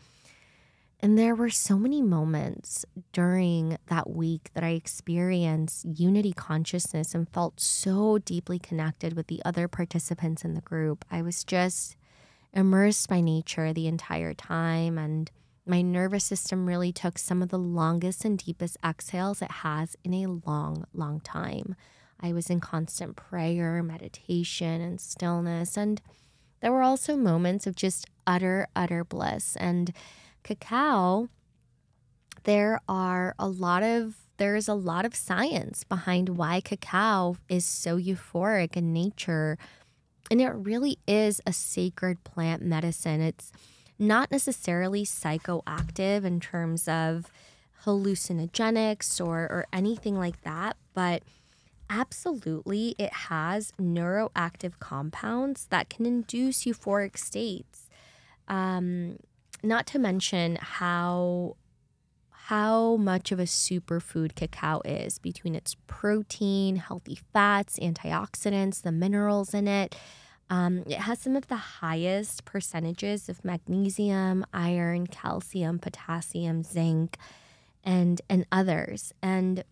And 1.01 1.17
there 1.17 1.35
were 1.35 1.49
so 1.49 1.77
many 1.77 2.01
moments 2.01 2.85
during 3.11 3.77
that 3.87 4.09
week 4.09 4.49
that 4.53 4.63
I 4.63 4.69
experienced 4.69 5.85
unity 5.85 6.31
consciousness 6.31 7.15
and 7.15 7.27
felt 7.27 7.59
so 7.59 8.19
deeply 8.19 8.59
connected 8.59 9.13
with 9.13 9.27
the 9.27 9.41
other 9.43 9.67
participants 9.67 10.45
in 10.45 10.53
the 10.53 10.61
group. 10.61 11.03
I 11.09 11.21
was 11.21 11.43
just 11.43 11.95
immersed 12.53 13.09
by 13.09 13.19
nature 13.19 13.73
the 13.73 13.87
entire 13.87 14.33
time 14.35 14.97
and 14.97 15.31
my 15.71 15.81
nervous 15.81 16.25
system 16.25 16.67
really 16.67 16.91
took 16.91 17.17
some 17.17 17.41
of 17.41 17.47
the 17.47 17.57
longest 17.57 18.25
and 18.25 18.37
deepest 18.37 18.75
exhales 18.85 19.41
it 19.41 19.49
has 19.49 19.95
in 20.03 20.13
a 20.13 20.27
long, 20.45 20.85
long 20.93 21.21
time. 21.21 21.77
I 22.19 22.33
was 22.33 22.49
in 22.49 22.59
constant 22.59 23.15
prayer, 23.15 23.81
meditation, 23.81 24.81
and 24.81 24.99
stillness. 24.99 25.77
And 25.77 26.01
there 26.59 26.73
were 26.73 26.81
also 26.81 27.15
moments 27.15 27.65
of 27.65 27.77
just 27.77 28.05
utter, 28.27 28.67
utter 28.75 29.05
bliss. 29.05 29.55
And 29.55 29.93
cacao, 30.43 31.29
there 32.43 32.81
are 32.89 33.33
a 33.39 33.47
lot 33.47 33.81
of 33.81 34.17
there 34.35 34.57
is 34.57 34.67
a 34.67 34.73
lot 34.73 35.05
of 35.05 35.15
science 35.15 35.85
behind 35.85 36.29
why 36.29 36.59
cacao 36.59 37.37
is 37.47 37.63
so 37.63 37.97
euphoric 37.97 38.75
in 38.75 38.91
nature. 38.91 39.57
And 40.29 40.41
it 40.41 40.49
really 40.49 40.99
is 41.07 41.39
a 41.47 41.53
sacred 41.53 42.25
plant 42.25 42.61
medicine. 42.61 43.21
It's 43.21 43.53
not 44.01 44.31
necessarily 44.31 45.05
psychoactive 45.05 46.25
in 46.25 46.39
terms 46.39 46.87
of 46.87 47.31
hallucinogenics 47.85 49.25
or, 49.25 49.41
or 49.43 49.65
anything 49.71 50.17
like 50.17 50.41
that, 50.41 50.75
but 50.93 51.21
absolutely 51.89 52.95
it 52.97 53.13
has 53.13 53.73
neuroactive 53.79 54.79
compounds 54.79 55.67
that 55.67 55.89
can 55.89 56.05
induce 56.05 56.63
euphoric 56.63 57.17
states. 57.17 57.89
Um, 58.47 59.17
not 59.63 59.85
to 59.87 59.99
mention 59.99 60.57
how 60.59 61.55
how 62.45 62.97
much 62.97 63.31
of 63.31 63.39
a 63.39 63.43
superfood 63.43 64.35
cacao 64.35 64.81
is 64.83 65.19
between 65.19 65.55
its 65.55 65.77
protein, 65.87 66.75
healthy 66.77 67.17
fats, 67.31 67.79
antioxidants, 67.79 68.81
the 68.81 68.91
minerals 68.91 69.53
in 69.53 69.67
it. 69.69 69.95
Um, 70.51 70.83
it 70.85 70.99
has 70.99 71.19
some 71.19 71.37
of 71.37 71.47
the 71.47 71.55
highest 71.55 72.43
percentages 72.43 73.29
of 73.29 73.45
magnesium, 73.45 74.45
iron, 74.53 75.07
calcium, 75.07 75.79
potassium, 75.79 76.61
zinc, 76.61 77.17
and 77.85 78.21
and 78.29 78.45
others. 78.51 79.13
And 79.23 79.63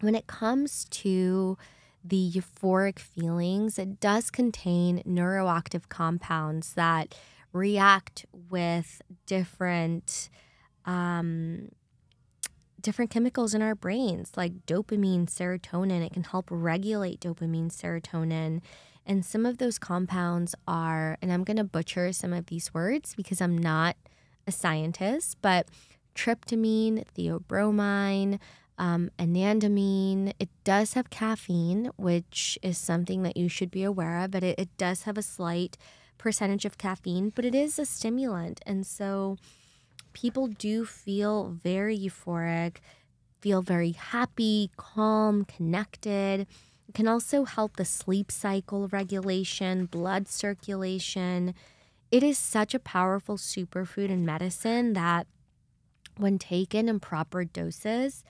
when 0.00 0.14
it 0.14 0.26
comes 0.26 0.84
to 0.90 1.56
the 2.04 2.30
euphoric 2.30 2.98
feelings, 2.98 3.78
it 3.78 4.00
does 4.00 4.30
contain 4.30 5.02
neuroactive 5.08 5.88
compounds 5.88 6.74
that 6.74 7.14
react 7.54 8.26
with 8.50 9.00
different 9.24 10.28
um, 10.84 11.70
different 12.78 13.10
chemicals 13.10 13.54
in 13.54 13.62
our 13.62 13.74
brains, 13.74 14.32
like 14.36 14.66
dopamine, 14.66 15.24
serotonin. 15.24 16.04
It 16.04 16.12
can 16.12 16.24
help 16.24 16.48
regulate 16.50 17.18
dopamine, 17.20 17.72
serotonin 17.72 18.60
and 19.10 19.24
some 19.24 19.44
of 19.44 19.58
those 19.58 19.76
compounds 19.76 20.54
are, 20.68 21.18
and 21.20 21.32
I'm 21.32 21.42
going 21.42 21.56
to 21.56 21.64
butcher 21.64 22.12
some 22.12 22.32
of 22.32 22.46
these 22.46 22.72
words 22.72 23.16
because 23.16 23.40
I'm 23.40 23.58
not 23.58 23.96
a 24.46 24.52
scientist, 24.52 25.38
but 25.42 25.66
tryptamine, 26.14 27.02
theobromine, 27.18 28.38
um, 28.78 29.10
anandamine. 29.18 30.32
It 30.38 30.48
does 30.62 30.92
have 30.92 31.10
caffeine, 31.10 31.90
which 31.96 32.56
is 32.62 32.78
something 32.78 33.24
that 33.24 33.36
you 33.36 33.48
should 33.48 33.72
be 33.72 33.82
aware 33.82 34.20
of, 34.20 34.30
but 34.30 34.44
it, 34.44 34.60
it 34.60 34.68
does 34.76 35.02
have 35.02 35.18
a 35.18 35.22
slight 35.22 35.76
percentage 36.16 36.64
of 36.64 36.78
caffeine, 36.78 37.32
but 37.34 37.44
it 37.44 37.54
is 37.54 37.80
a 37.80 37.86
stimulant. 37.86 38.60
And 38.64 38.86
so 38.86 39.38
people 40.12 40.46
do 40.46 40.84
feel 40.84 41.48
very 41.48 41.98
euphoric, 41.98 42.76
feel 43.40 43.60
very 43.60 43.90
happy, 43.90 44.70
calm, 44.76 45.46
connected. 45.46 46.46
It 46.90 46.94
can 46.94 47.06
also 47.06 47.44
help 47.44 47.76
the 47.76 47.84
sleep 47.84 48.32
cycle 48.32 48.88
regulation, 48.88 49.86
blood 49.86 50.26
circulation. 50.26 51.54
It 52.10 52.24
is 52.24 52.36
such 52.36 52.74
a 52.74 52.80
powerful 52.80 53.36
superfood 53.36 54.10
and 54.10 54.26
medicine 54.26 54.94
that, 54.94 55.28
when 56.16 56.36
taken 56.36 56.88
in 56.88 56.98
proper 56.98 57.44
doses, 57.44 58.24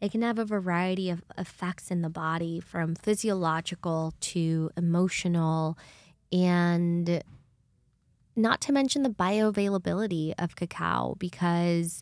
it 0.00 0.12
can 0.12 0.22
have 0.22 0.38
a 0.38 0.46
variety 0.46 1.10
of 1.10 1.24
effects 1.36 1.90
in 1.90 2.00
the 2.00 2.08
body 2.08 2.58
from 2.58 2.94
physiological 2.94 4.14
to 4.20 4.70
emotional 4.78 5.76
and 6.32 7.22
not 8.34 8.62
to 8.62 8.72
mention 8.72 9.02
the 9.02 9.10
bioavailability 9.10 10.32
of 10.38 10.56
cacao 10.56 11.16
because 11.18 12.00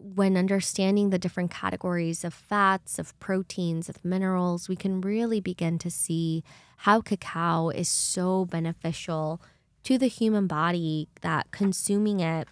when 0.00 0.36
understanding 0.36 1.10
the 1.10 1.18
different 1.18 1.50
categories 1.50 2.24
of 2.24 2.32
fats, 2.32 2.98
of 2.98 3.18
proteins, 3.20 3.88
of 3.88 4.04
minerals, 4.04 4.68
we 4.68 4.76
can 4.76 5.00
really 5.00 5.40
begin 5.40 5.78
to 5.78 5.90
see 5.90 6.42
how 6.78 7.00
cacao 7.00 7.68
is 7.68 7.88
so 7.88 8.46
beneficial 8.46 9.40
to 9.84 9.98
the 9.98 10.06
human 10.06 10.46
body 10.46 11.08
that 11.20 11.50
consuming 11.50 12.20
it 12.20 12.48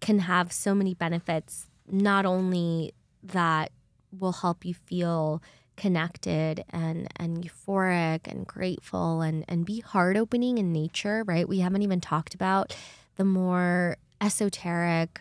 can 0.00 0.20
have 0.20 0.52
so 0.52 0.74
many 0.74 0.94
benefits, 0.94 1.66
not 1.90 2.24
only 2.24 2.92
that 3.22 3.72
will 4.16 4.32
help 4.32 4.64
you 4.64 4.74
feel 4.74 5.42
connected 5.76 6.64
and 6.70 7.06
and 7.16 7.44
euphoric 7.44 8.20
and 8.26 8.46
grateful 8.46 9.20
and 9.20 9.44
and 9.46 9.66
be 9.66 9.80
heart 9.80 10.16
opening 10.16 10.56
in 10.56 10.72
nature 10.72 11.22
right? 11.26 11.46
We 11.46 11.58
haven't 11.58 11.82
even 11.82 12.00
talked 12.00 12.34
about 12.34 12.74
the 13.16 13.24
more 13.24 13.98
esoteric 14.20 15.20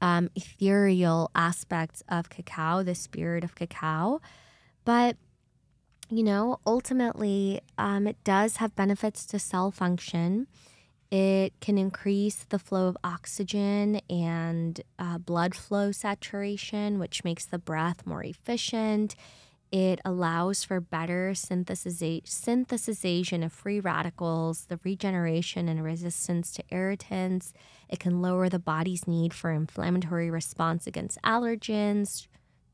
um, 0.00 0.30
ethereal 0.34 1.30
aspects 1.34 2.02
of 2.08 2.30
cacao 2.30 2.82
the 2.82 2.94
spirit 2.94 3.44
of 3.44 3.54
cacao 3.54 4.20
but 4.84 5.16
you 6.08 6.22
know 6.22 6.58
ultimately 6.66 7.60
um, 7.78 8.06
it 8.06 8.22
does 8.24 8.56
have 8.56 8.74
benefits 8.74 9.24
to 9.26 9.38
cell 9.38 9.70
function 9.70 10.46
it 11.10 11.58
can 11.60 11.76
increase 11.76 12.44
the 12.48 12.58
flow 12.58 12.86
of 12.86 12.96
oxygen 13.02 14.00
and 14.08 14.80
uh, 14.98 15.18
blood 15.18 15.56
flow 15.56 15.90
saturation, 15.90 17.00
which 17.00 17.24
makes 17.24 17.44
the 17.44 17.58
breath 17.58 18.06
more 18.06 18.22
efficient. 18.22 19.16
It 19.70 20.00
allows 20.04 20.64
for 20.64 20.80
better 20.80 21.30
synthesization 21.30 23.44
of 23.44 23.52
free 23.52 23.78
radicals, 23.78 24.64
the 24.64 24.80
regeneration 24.82 25.68
and 25.68 25.84
resistance 25.84 26.50
to 26.52 26.64
irritants. 26.70 27.52
It 27.88 28.00
can 28.00 28.20
lower 28.20 28.48
the 28.48 28.58
body's 28.58 29.06
need 29.06 29.32
for 29.32 29.52
inflammatory 29.52 30.28
response 30.28 30.88
against 30.88 31.22
allergens, 31.22 32.26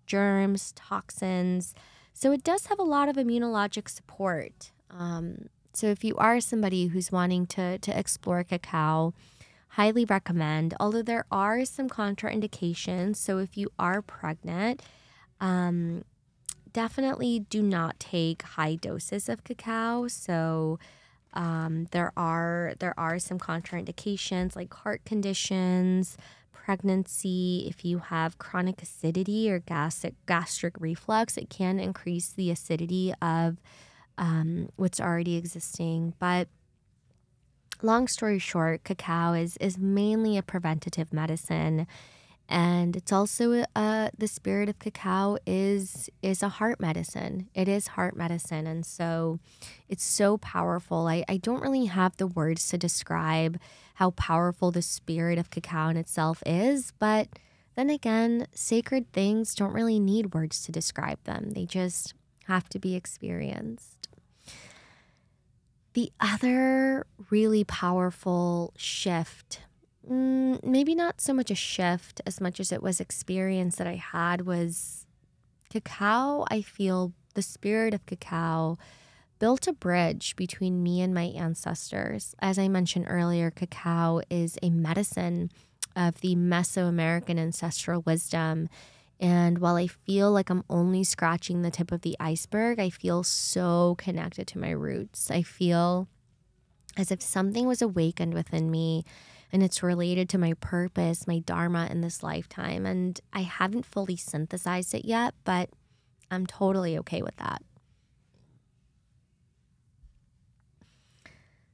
germs, 0.07 0.73
toxins. 0.73 1.75
So 2.15 2.33
it 2.33 2.43
does 2.43 2.67
have 2.67 2.79
a 2.79 2.85
lot 2.85 3.11
of 3.11 3.17
immunologic 3.17 3.91
support. 3.91 4.73
Um, 4.91 5.51
so 5.75 5.89
if 5.89 6.03
you 6.03 6.17
are 6.17 6.41
somebody 6.41 6.87
who's 6.87 7.13
wanting 7.13 7.47
to, 7.49 7.79
to 7.79 7.99
explore 7.99 8.43
cacao, 8.43 9.13
highly 9.71 10.07
recommend, 10.07 10.73
although 10.81 11.03
there 11.03 11.27
are 11.31 11.67
some 11.67 11.91
contraindications. 11.91 13.17
So 13.17 13.37
if 13.37 13.59
you 13.59 13.69
are 13.79 14.01
pregnant, 14.01 14.81
um, 15.39 16.03
definitely 16.77 17.39
do 17.39 17.63
not 17.63 17.99
take 17.99 18.43
high 18.43 18.75
doses 18.75 19.31
of 19.31 19.43
cacao. 19.45 20.09
So 20.09 20.79
um, 21.33 21.87
there 21.93 22.13
are 22.19 22.75
there 22.81 22.93
are 22.99 23.19
some 23.19 23.39
contraindications 23.39 24.55
like 24.55 24.75
heart 24.75 25.01
conditions, 25.07 26.19
pregnancy. 26.53 27.65
If 27.67 27.83
you 27.83 28.01
have 28.01 28.37
chronic 28.37 28.83
acidity 28.83 29.51
or 29.51 29.61
gastric 29.61 30.17
gastric 30.27 30.75
reflux, 30.79 31.39
it 31.39 31.49
can 31.49 31.81
increase 31.81 32.29
the 32.29 32.51
acidity 32.51 33.15
of 33.23 33.57
um, 34.19 34.69
what's 34.77 35.01
already 35.01 35.37
existing. 35.37 36.13
But 36.19 36.47
long 37.81 38.07
story 38.07 38.39
short, 38.39 38.85
cacao 38.85 39.33
is 39.33 39.57
is 39.63 39.79
mainly 39.79 40.37
a 40.37 40.43
preventative 40.43 41.11
medicine 41.11 41.87
and 42.49 42.95
it's 42.95 43.13
also 43.13 43.65
uh, 43.75 44.11
the 44.17 44.29
spirit 44.29 44.69
of 44.69 44.79
cacao 44.79 45.37
is 45.47 46.09
is 46.23 46.43
a 46.43 46.49
heart 46.49 46.79
medicine. 46.81 47.49
It 47.55 47.69
is 47.69 47.89
heart 47.89 48.17
medicine. 48.17 48.67
And 48.67 48.87
so 48.87 49.41
it's 49.89 50.05
so 50.05 50.39
powerful. 50.39 51.09
I, 51.09 51.25
I 51.29 51.39
don't 51.39 51.61
really 51.61 51.87
have 51.87 52.17
the 52.17 52.27
words 52.27 52.69
to 52.69 52.79
describe 52.79 53.59
how 53.95 54.11
powerful 54.11 54.71
the 54.71 54.83
spirit 54.83 55.39
of 55.39 55.51
cacao 55.51 55.89
in 55.89 55.97
itself 55.97 56.43
is 56.47 56.93
but 56.99 57.29
then 57.75 57.91
again 57.91 58.47
sacred 58.53 59.13
things 59.13 59.55
don't 59.55 59.73
really 59.73 60.01
need 60.01 60.35
words 60.35 60.63
to 60.65 60.73
describe 60.73 61.23
them. 61.25 61.51
They 61.51 61.67
just 61.67 62.15
have 62.47 62.69
to 62.71 62.79
be 62.79 62.95
experienced. 62.95 64.09
The 65.95 66.13
other 66.21 67.07
really 67.31 67.65
powerful 67.65 68.73
shift 68.77 69.61
mm, 70.11 70.63
maybe 70.65 70.95
not 70.95 71.21
so 71.21 71.33
much 71.33 71.51
a 71.51 71.55
shift 71.55 72.21
as 72.27 72.41
much 72.41 72.61
as 72.61 72.73
it 72.73 72.83
was 72.83 73.01
experience 73.01 73.77
that 73.77 73.87
I 73.87 73.97
had 73.97 74.47
was 74.47 75.07
cacao. 75.71 76.45
I 76.51 76.63
feel 76.63 77.13
the 77.35 77.43
spirit 77.43 77.95
of 77.95 78.07
cacao 78.07 78.79
built 79.39 79.67
a 79.67 79.73
bridge 79.73 80.35
between 80.37 80.83
me 80.83 81.01
and 81.01 81.15
my 81.15 81.25
ancestors. 81.25 82.35
As 82.41 82.59
I 82.59 82.69
mentioned 82.69 83.07
earlier, 83.09 83.51
cacao 83.51 84.21
is 84.31 84.59
a 84.63 84.71
medicine 84.71 85.51
of 85.95 86.21
the 86.21 86.35
Mesoamerican 86.35 87.39
ancestral 87.39 88.03
wisdom. 88.03 88.69
And 89.19 89.59
while 89.59 89.77
I 89.77 89.87
feel 89.87 90.31
like 90.31 90.51
I'm 90.51 90.65
only 90.69 91.05
scratching 91.05 91.63
the 91.63 91.71
tip 91.71 91.91
of 91.91 92.03
the 92.03 92.17
iceberg, 92.21 92.79
I 92.79 92.91
feel 92.91 93.23
so 93.23 93.95
connected 93.99 94.47
to 94.49 94.59
my 94.59 94.71
roots. 94.71 95.31
I 95.31 95.43
feel 95.43 96.09
as 96.97 97.11
if 97.11 97.23
something 97.23 97.67
was 97.67 97.83
awakened 97.83 98.35
within 98.35 98.71
me 98.71 99.05
and 99.53 99.63
it's 99.63 99.83
related 99.83 100.29
to 100.31 100.39
my 100.39 100.55
purpose, 100.55 101.27
my 101.27 101.39
dharma 101.39 101.89
in 101.91 102.01
this 102.01 102.23
lifetime. 102.23 102.87
And 102.87 103.21
I 103.33 103.41
haven't 103.41 103.87
fully 103.87 104.17
synthesized 104.17 104.95
it 104.95 105.05
yet, 105.05 105.35
but 105.45 105.71
I'm 106.31 106.47
totally 106.47 106.99
okay 106.99 107.23
with 107.23 107.37
that. 107.37 107.63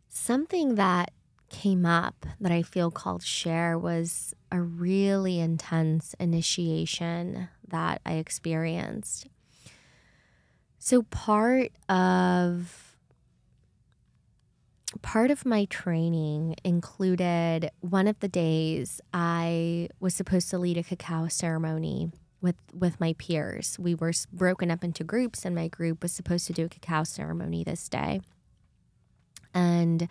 Something 0.08 0.74
that 0.76 1.10
came 1.48 1.84
up 1.86 2.26
that 2.40 2.52
I 2.52 2.62
feel 2.62 2.90
called 2.90 3.22
share 3.22 3.78
was 3.78 4.34
a 4.50 4.60
really 4.60 5.38
intense 5.38 6.14
initiation 6.18 7.48
that 7.68 8.00
I 8.04 8.14
experienced. 8.14 9.28
So, 10.78 11.02
part 11.02 11.72
of 11.88 12.91
part 15.00 15.30
of 15.30 15.46
my 15.46 15.64
training 15.66 16.56
included 16.64 17.70
one 17.80 18.06
of 18.06 18.18
the 18.20 18.28
days 18.28 19.00
I 19.12 19.88
was 20.00 20.14
supposed 20.14 20.50
to 20.50 20.58
lead 20.58 20.76
a 20.76 20.82
cacao 20.82 21.28
ceremony 21.28 22.10
with 22.40 22.56
with 22.74 23.00
my 23.00 23.14
peers. 23.14 23.78
We 23.78 23.94
were 23.94 24.12
broken 24.32 24.70
up 24.70 24.84
into 24.84 25.04
groups 25.04 25.44
and 25.44 25.54
my 25.54 25.68
group 25.68 26.02
was 26.02 26.12
supposed 26.12 26.46
to 26.48 26.52
do 26.52 26.64
a 26.66 26.68
cacao 26.68 27.04
ceremony 27.04 27.64
this 27.64 27.88
day. 27.88 28.20
And 29.54 30.08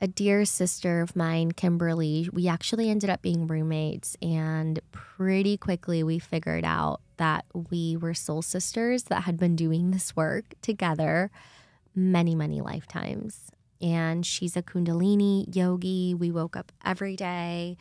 a 0.00 0.06
dear 0.06 0.44
sister 0.44 1.00
of 1.00 1.14
mine, 1.14 1.52
Kimberly, 1.52 2.28
we 2.32 2.48
actually 2.48 2.88
ended 2.88 3.10
up 3.10 3.22
being 3.22 3.46
roommates 3.46 4.16
and 4.22 4.80
pretty 4.92 5.56
quickly 5.56 6.02
we 6.02 6.18
figured 6.18 6.64
out 6.64 7.00
that 7.16 7.44
we 7.70 7.96
were 7.96 8.14
soul 8.14 8.42
sisters 8.42 9.04
that 9.04 9.22
had 9.22 9.38
been 9.38 9.56
doing 9.56 9.90
this 9.90 10.16
work 10.16 10.54
together 10.62 11.30
many 11.94 12.34
many 12.34 12.60
lifetimes 12.60 13.50
and 13.80 14.24
she's 14.24 14.56
a 14.56 14.62
Kundalini 14.62 15.54
yogi. 15.54 16.14
We 16.14 16.30
woke 16.30 16.56
up 16.56 16.72
every 16.84 17.16
day 17.16 17.76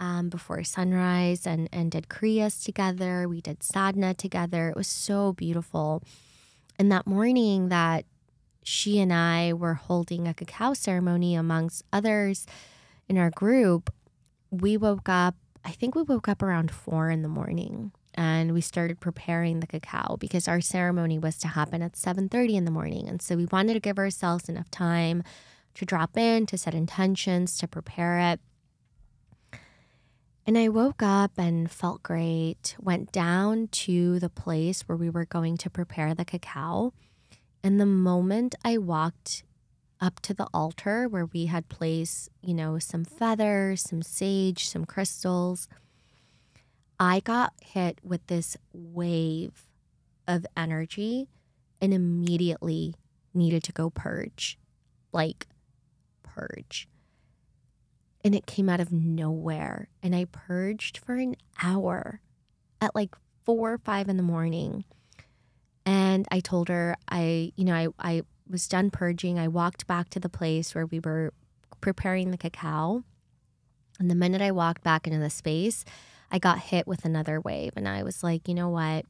um, 0.00 0.28
before 0.28 0.62
sunrise 0.64 1.46
and, 1.46 1.68
and 1.72 1.90
did 1.90 2.08
Kriyas 2.08 2.64
together. 2.64 3.28
We 3.28 3.40
did 3.40 3.62
sadhana 3.62 4.14
together. 4.14 4.68
It 4.68 4.76
was 4.76 4.88
so 4.88 5.32
beautiful. 5.32 6.02
And 6.78 6.90
that 6.92 7.06
morning 7.06 7.68
that 7.68 8.04
she 8.62 8.98
and 8.98 9.12
I 9.12 9.52
were 9.52 9.74
holding 9.74 10.26
a 10.26 10.34
cacao 10.34 10.74
ceremony 10.74 11.34
amongst 11.34 11.84
others 11.92 12.46
in 13.08 13.16
our 13.16 13.30
group, 13.30 13.92
we 14.50 14.76
woke 14.76 15.08
up, 15.08 15.36
I 15.64 15.70
think 15.70 15.94
we 15.94 16.02
woke 16.02 16.28
up 16.28 16.42
around 16.42 16.70
four 16.70 17.10
in 17.10 17.22
the 17.22 17.28
morning 17.28 17.92
and 18.16 18.52
we 18.52 18.60
started 18.60 19.00
preparing 19.00 19.60
the 19.60 19.66
cacao 19.66 20.16
because 20.16 20.48
our 20.48 20.60
ceremony 20.60 21.18
was 21.18 21.36
to 21.38 21.48
happen 21.48 21.82
at 21.82 21.96
7:30 21.96 22.56
in 22.56 22.64
the 22.64 22.70
morning. 22.70 23.08
And 23.08 23.20
so 23.20 23.36
we 23.36 23.46
wanted 23.46 23.74
to 23.74 23.80
give 23.80 23.98
ourselves 23.98 24.48
enough 24.48 24.70
time 24.70 25.22
to 25.74 25.84
drop 25.84 26.16
in 26.16 26.46
to 26.46 26.56
set 26.56 26.74
intentions 26.74 27.58
to 27.58 27.68
prepare 27.68 28.18
it. 28.18 28.40
And 30.46 30.56
I 30.56 30.68
woke 30.68 31.02
up 31.02 31.32
and 31.36 31.70
felt 31.70 32.02
great 32.02 32.76
went 32.80 33.12
down 33.12 33.68
to 33.68 34.18
the 34.20 34.30
place 34.30 34.82
where 34.82 34.96
we 34.96 35.10
were 35.10 35.26
going 35.26 35.56
to 35.58 35.70
prepare 35.70 36.14
the 36.14 36.24
cacao. 36.24 36.92
And 37.62 37.80
the 37.80 37.86
moment 37.86 38.54
I 38.64 38.78
walked 38.78 39.42
up 40.00 40.20
to 40.20 40.34
the 40.34 40.46
altar 40.52 41.08
where 41.08 41.26
we 41.26 41.46
had 41.46 41.68
placed 41.68 42.28
you 42.42 42.54
know 42.54 42.78
some 42.78 43.04
feathers 43.04 43.80
some 43.80 44.02
sage 44.02 44.68
some 44.68 44.84
crystals 44.84 45.68
I 46.98 47.20
got 47.20 47.52
hit 47.60 47.98
with 48.02 48.26
this 48.26 48.56
wave 48.72 49.66
of 50.26 50.46
energy 50.56 51.28
and 51.80 51.92
immediately 51.92 52.94
needed 53.34 53.62
to 53.64 53.72
go 53.72 53.90
purge. 53.90 54.58
Like, 55.12 55.46
purge. 56.22 56.88
And 58.24 58.34
it 58.34 58.46
came 58.46 58.68
out 58.68 58.80
of 58.80 58.92
nowhere. 58.92 59.88
And 60.02 60.14
I 60.14 60.26
purged 60.26 60.98
for 60.98 61.16
an 61.16 61.36
hour 61.62 62.20
at 62.80 62.94
like 62.94 63.14
four 63.44 63.74
or 63.74 63.78
five 63.78 64.08
in 64.08 64.16
the 64.16 64.22
morning. 64.22 64.84
And 65.84 66.26
I 66.30 66.40
told 66.40 66.68
her, 66.68 66.96
I, 67.08 67.52
you 67.56 67.64
know, 67.64 67.74
I, 67.74 67.88
I 67.98 68.22
was 68.48 68.66
done 68.66 68.90
purging. 68.90 69.38
I 69.38 69.48
walked 69.48 69.86
back 69.86 70.08
to 70.10 70.20
the 70.20 70.28
place 70.28 70.74
where 70.74 70.86
we 70.86 70.98
were 70.98 71.32
preparing 71.80 72.30
the 72.30 72.38
cacao. 72.38 73.04
And 73.98 74.10
the 74.10 74.14
minute 74.14 74.42
I 74.42 74.50
walked 74.50 74.82
back 74.82 75.06
into 75.06 75.18
the 75.18 75.30
space, 75.30 75.84
I 76.30 76.38
got 76.38 76.58
hit 76.58 76.86
with 76.86 77.04
another 77.04 77.40
wave. 77.40 77.72
And 77.76 77.88
I 77.88 78.02
was 78.02 78.22
like, 78.22 78.48
you 78.48 78.54
know 78.54 78.68
what? 78.68 79.04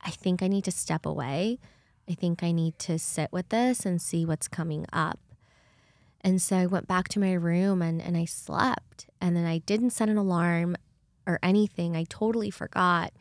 I 0.00 0.10
think 0.10 0.42
I 0.42 0.48
need 0.48 0.64
to 0.64 0.70
step 0.70 1.04
away. 1.04 1.58
I 2.08 2.14
think 2.14 2.42
I 2.42 2.52
need 2.52 2.78
to 2.80 2.98
sit 2.98 3.32
with 3.32 3.48
this 3.50 3.84
and 3.84 4.00
see 4.00 4.24
what's 4.24 4.48
coming 4.48 4.86
up. 4.92 5.18
And 6.20 6.40
so 6.40 6.56
I 6.56 6.66
went 6.66 6.88
back 6.88 7.08
to 7.08 7.20
my 7.20 7.32
room 7.32 7.82
and, 7.82 8.00
and 8.00 8.16
I 8.16 8.24
slept. 8.24 9.06
And 9.20 9.36
then 9.36 9.44
I 9.44 9.58
didn't 9.58 9.90
set 9.90 10.08
an 10.08 10.16
alarm 10.16 10.76
or 11.26 11.38
anything. 11.42 11.96
I 11.96 12.04
totally 12.08 12.50
forgot. 12.50 13.12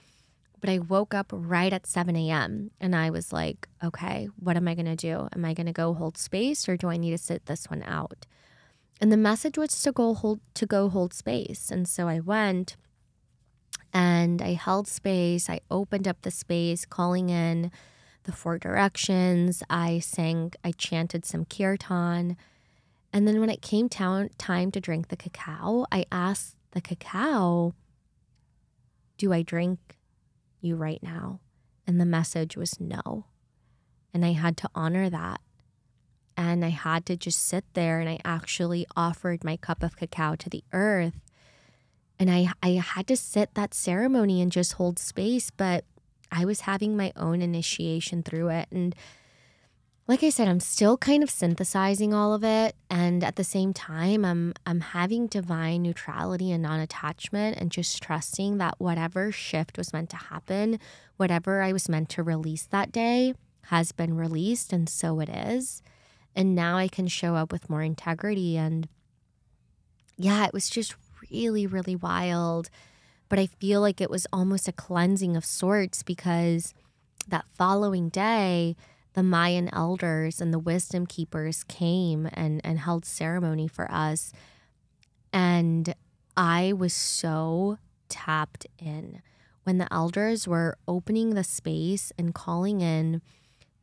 But 0.59 0.69
I 0.71 0.80
woke 0.80 1.13
up 1.13 1.28
right 1.32 1.71
at 1.71 1.86
7 1.86 2.15
a.m. 2.15 2.71
and 2.82 2.95
I 2.95 3.11
was 3.11 3.32
like, 3.32 3.67
okay, 3.84 4.30
what 4.39 4.57
am 4.57 4.67
I 4.67 4.73
going 4.73 4.86
to 4.86 4.95
do? 4.95 5.28
Am 5.36 5.45
I 5.45 5.53
going 5.53 5.67
to 5.67 5.73
go 5.73 5.93
hold 5.93 6.17
space 6.17 6.67
or 6.67 6.78
do 6.78 6.88
I 6.88 6.97
need 6.97 7.11
to 7.11 7.17
sit 7.17 7.45
this 7.45 7.69
one 7.69 7.84
out? 7.84 8.25
And 8.99 9.11
the 9.11 9.17
message 9.17 9.57
was 9.57 9.81
to 9.83 9.91
go 9.91 10.13
hold 10.13 10.39
to 10.55 10.65
go 10.65 10.89
hold 10.89 11.13
space. 11.13 11.69
And 11.71 11.87
so 11.87 12.07
I 12.07 12.19
went 12.19 12.75
and 13.93 14.41
I 14.41 14.53
held 14.53 14.87
space. 14.87 15.49
I 15.49 15.59
opened 15.69 16.07
up 16.07 16.21
the 16.21 16.31
space, 16.31 16.85
calling 16.85 17.29
in 17.29 17.71
the 18.23 18.31
four 18.31 18.57
directions. 18.57 19.63
I 19.69 19.99
sang, 19.99 20.53
I 20.63 20.71
chanted 20.71 21.25
some 21.25 21.45
kirtan. 21.45 22.37
And 23.13 23.27
then 23.27 23.39
when 23.39 23.49
it 23.49 23.61
came 23.61 23.89
time 23.89 24.29
to 24.37 24.81
drink 24.81 25.07
the 25.07 25.15
cacao, 25.15 25.85
I 25.91 26.05
asked 26.11 26.55
the 26.71 26.81
cacao, 26.81 27.73
Do 29.17 29.31
I 29.33 29.41
drink 29.41 29.97
you 30.59 30.75
right 30.75 31.01
now? 31.01 31.39
And 31.87 32.01
the 32.01 32.05
message 32.05 32.57
was 32.57 32.79
no. 32.79 33.25
And 34.13 34.25
I 34.25 34.33
had 34.33 34.57
to 34.57 34.69
honor 34.75 35.09
that. 35.09 35.39
And 36.38 36.63
I 36.63 36.69
had 36.69 37.05
to 37.07 37.17
just 37.17 37.43
sit 37.43 37.65
there 37.73 37.99
and 37.99 38.07
I 38.07 38.19
actually 38.23 38.85
offered 38.95 39.43
my 39.43 39.57
cup 39.57 39.81
of 39.81 39.97
cacao 39.97 40.35
to 40.35 40.49
the 40.49 40.63
earth. 40.71 41.19
And 42.19 42.29
I, 42.29 42.51
I 42.61 42.69
had 42.73 43.07
to 43.07 43.17
sit 43.17 43.55
that 43.55 43.73
ceremony 43.73 44.41
and 44.41 44.51
just 44.51 44.73
hold 44.73 44.99
space. 44.99 45.49
But 45.49 45.83
I 46.31 46.45
was 46.45 46.61
having 46.61 46.95
my 46.95 47.11
own 47.15 47.41
initiation 47.41 48.23
through 48.23 48.49
it. 48.49 48.67
And 48.71 48.95
like 50.07 50.23
I 50.23 50.29
said, 50.29 50.47
I'm 50.47 50.61
still 50.61 50.95
kind 50.97 51.21
of 51.21 51.29
synthesizing 51.29 52.13
all 52.13 52.33
of 52.33 52.43
it. 52.43 52.75
And 52.89 53.23
at 53.23 53.35
the 53.35 53.43
same 53.43 53.73
time, 53.73 54.23
I'm 54.23 54.53
I'm 54.65 54.79
having 54.79 55.27
divine 55.27 55.81
neutrality 55.81 56.51
and 56.51 56.63
non-attachment 56.63 57.57
and 57.57 57.71
just 57.71 58.01
trusting 58.01 58.57
that 58.57 58.75
whatever 58.77 59.31
shift 59.31 59.77
was 59.77 59.91
meant 59.91 60.09
to 60.11 60.17
happen, 60.17 60.79
whatever 61.17 61.61
I 61.61 61.73
was 61.73 61.89
meant 61.89 62.09
to 62.09 62.23
release 62.23 62.65
that 62.67 62.91
day 62.91 63.33
has 63.63 63.91
been 63.91 64.15
released 64.15 64.71
and 64.71 64.88
so 64.88 65.19
it 65.19 65.29
is. 65.29 65.81
And 66.38 66.53
now 66.53 66.77
I 66.77 66.88
can 66.88 67.07
show 67.07 67.35
up 67.35 67.51
with 67.51 67.69
more 67.69 67.81
integrity. 67.81 68.57
And 68.57 68.88
yeah, 70.17 70.45
it 70.45 70.53
was 70.53 70.69
just 70.69 70.95
really, 71.31 71.65
really 71.65 71.95
wild. 71.95 72.69
But 73.27 73.39
I 73.39 73.47
feel 73.47 73.81
like 73.81 73.99
it 73.99 74.11
was 74.11 74.27
almost 74.31 74.67
a 74.67 74.71
cleansing 74.71 75.35
of 75.35 75.43
sorts 75.43 76.03
because 76.03 76.75
that 77.27 77.45
following 77.55 78.09
day, 78.09 78.75
the 79.13 79.23
Mayan 79.23 79.73
elders 79.73 80.39
and 80.39 80.53
the 80.53 80.59
wisdom 80.59 81.07
keepers 81.07 81.63
came 81.63 82.29
and, 82.33 82.61
and 82.63 82.77
held 82.77 83.03
ceremony 83.03 83.67
for 83.67 83.91
us. 83.91 84.31
And 85.33 85.95
I 86.38 86.71
was 86.71 86.93
so 86.93 87.79
tapped 88.09 88.67
in 88.77 89.23
when 89.63 89.79
the 89.79 89.91
elders 89.91 90.47
were 90.47 90.77
opening 90.88 91.31
the 91.31 91.43
space 91.43 92.13
and 92.15 92.35
calling 92.35 92.81
in 92.81 93.23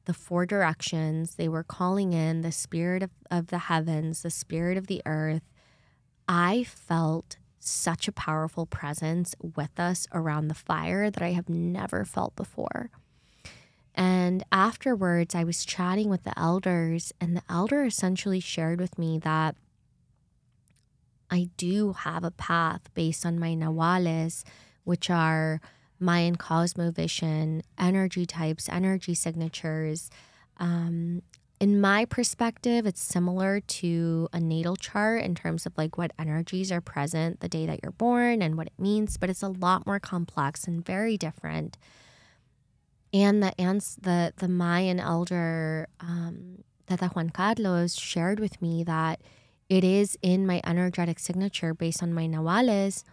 the 0.04 0.14
four 0.14 0.46
directions. 0.46 1.34
They 1.34 1.48
were 1.48 1.62
calling 1.62 2.12
in 2.12 2.42
the 2.42 2.52
spirit 2.52 3.02
of, 3.02 3.10
of 3.30 3.48
the 3.48 3.58
heavens, 3.58 4.22
the 4.22 4.30
spirit 4.30 4.76
of 4.76 4.86
the 4.86 5.02
earth. 5.06 5.42
I 6.28 6.64
felt 6.64 7.36
such 7.58 8.06
a 8.06 8.12
powerful 8.12 8.66
presence 8.66 9.34
with 9.40 9.78
us 9.78 10.06
around 10.12 10.48
the 10.48 10.54
fire 10.54 11.10
that 11.10 11.22
I 11.22 11.32
have 11.32 11.48
never 11.48 12.04
felt 12.04 12.36
before. 12.36 12.90
And 13.94 14.44
afterwards, 14.50 15.34
I 15.34 15.44
was 15.44 15.64
chatting 15.64 16.08
with 16.08 16.24
the 16.24 16.38
elders, 16.38 17.12
and 17.20 17.36
the 17.36 17.42
elder 17.48 17.84
essentially 17.84 18.40
shared 18.40 18.80
with 18.80 18.98
me 18.98 19.18
that 19.20 19.56
I 21.30 21.48
do 21.56 21.92
have 21.92 22.24
a 22.24 22.30
path 22.30 22.92
based 22.94 23.24
on 23.24 23.38
my 23.38 23.54
nahuales, 23.54 24.44
which 24.82 25.10
are 25.10 25.60
Mayan 25.98 26.36
cosmovision, 26.36 27.62
energy 27.78 28.26
types, 28.26 28.68
energy 28.68 29.14
signatures. 29.14 30.10
Um, 30.58 31.22
in 31.60 31.80
my 31.80 32.04
perspective, 32.04 32.84
it's 32.84 33.02
similar 33.02 33.60
to 33.60 34.28
a 34.32 34.40
natal 34.40 34.76
chart 34.76 35.22
in 35.22 35.34
terms 35.34 35.66
of 35.66 35.72
like 35.78 35.96
what 35.96 36.12
energies 36.18 36.70
are 36.72 36.80
present 36.80 37.40
the 37.40 37.48
day 37.48 37.64
that 37.66 37.80
you're 37.82 37.92
born 37.92 38.42
and 38.42 38.56
what 38.56 38.66
it 38.66 38.78
means, 38.78 39.16
but 39.16 39.30
it's 39.30 39.42
a 39.42 39.48
lot 39.48 39.86
more 39.86 40.00
complex 40.00 40.66
and 40.66 40.84
very 40.84 41.16
different 41.16 41.78
and 43.14 43.42
the 43.42 43.52
the 44.02 44.32
the 44.36 44.48
Mayan 44.48 44.98
elder 44.98 45.88
um, 46.00 46.64
Tata 46.88 47.06
Juan 47.08 47.30
Carlos 47.30 47.94
shared 47.94 48.40
with 48.40 48.60
me 48.60 48.82
that 48.82 49.20
it 49.68 49.84
is 49.84 50.18
in 50.20 50.46
my 50.46 50.60
energetic 50.64 51.18
signature 51.18 51.72
based 51.72 52.02
on 52.02 52.12
my 52.12 52.26
nahuales 52.26 53.04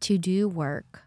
to 0.00 0.18
do 0.18 0.48
work 0.48 1.02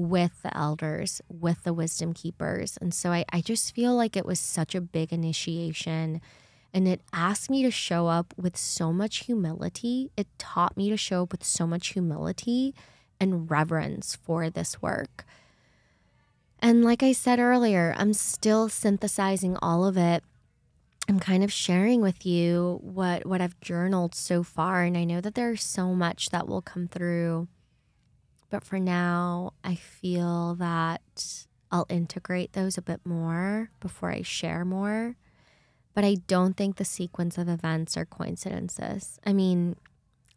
with 0.00 0.42
the 0.42 0.56
elders, 0.56 1.20
with 1.28 1.64
the 1.64 1.72
wisdom 1.72 2.12
keepers. 2.12 2.76
And 2.80 2.94
so 2.94 3.10
I, 3.12 3.24
I 3.32 3.40
just 3.40 3.74
feel 3.74 3.94
like 3.94 4.16
it 4.16 4.26
was 4.26 4.40
such 4.40 4.74
a 4.74 4.80
big 4.80 5.12
initiation. 5.12 6.20
And 6.72 6.86
it 6.86 7.00
asked 7.12 7.50
me 7.50 7.62
to 7.62 7.70
show 7.70 8.06
up 8.06 8.32
with 8.36 8.56
so 8.56 8.92
much 8.92 9.24
humility. 9.24 10.10
It 10.16 10.26
taught 10.38 10.76
me 10.76 10.88
to 10.90 10.96
show 10.96 11.22
up 11.24 11.32
with 11.32 11.44
so 11.44 11.66
much 11.66 11.88
humility 11.88 12.74
and 13.20 13.50
reverence 13.50 14.16
for 14.16 14.48
this 14.48 14.80
work. 14.80 15.24
And 16.60 16.84
like 16.84 17.02
I 17.02 17.12
said 17.12 17.38
earlier, 17.38 17.94
I'm 17.96 18.12
still 18.12 18.68
synthesizing 18.68 19.56
all 19.60 19.84
of 19.84 19.96
it. 19.96 20.22
I'm 21.08 21.18
kind 21.18 21.42
of 21.42 21.52
sharing 21.52 22.02
with 22.02 22.24
you 22.24 22.78
what 22.82 23.26
what 23.26 23.40
I've 23.40 23.58
journaled 23.60 24.14
so 24.14 24.44
far 24.44 24.82
and 24.84 24.96
I 24.96 25.02
know 25.02 25.20
that 25.20 25.34
there's 25.34 25.62
so 25.62 25.92
much 25.92 26.30
that 26.30 26.46
will 26.46 26.62
come 26.62 26.86
through. 26.86 27.48
But 28.50 28.64
for 28.64 28.78
now, 28.78 29.52
I 29.62 29.76
feel 29.76 30.56
that 30.56 31.46
I'll 31.70 31.86
integrate 31.88 32.52
those 32.52 32.76
a 32.76 32.82
bit 32.82 33.00
more 33.04 33.70
before 33.80 34.10
I 34.10 34.22
share 34.22 34.64
more. 34.64 35.16
But 35.94 36.04
I 36.04 36.16
don't 36.26 36.56
think 36.56 36.76
the 36.76 36.84
sequence 36.84 37.38
of 37.38 37.48
events 37.48 37.96
are 37.96 38.04
coincidences. 38.04 39.18
I 39.24 39.32
mean, 39.32 39.76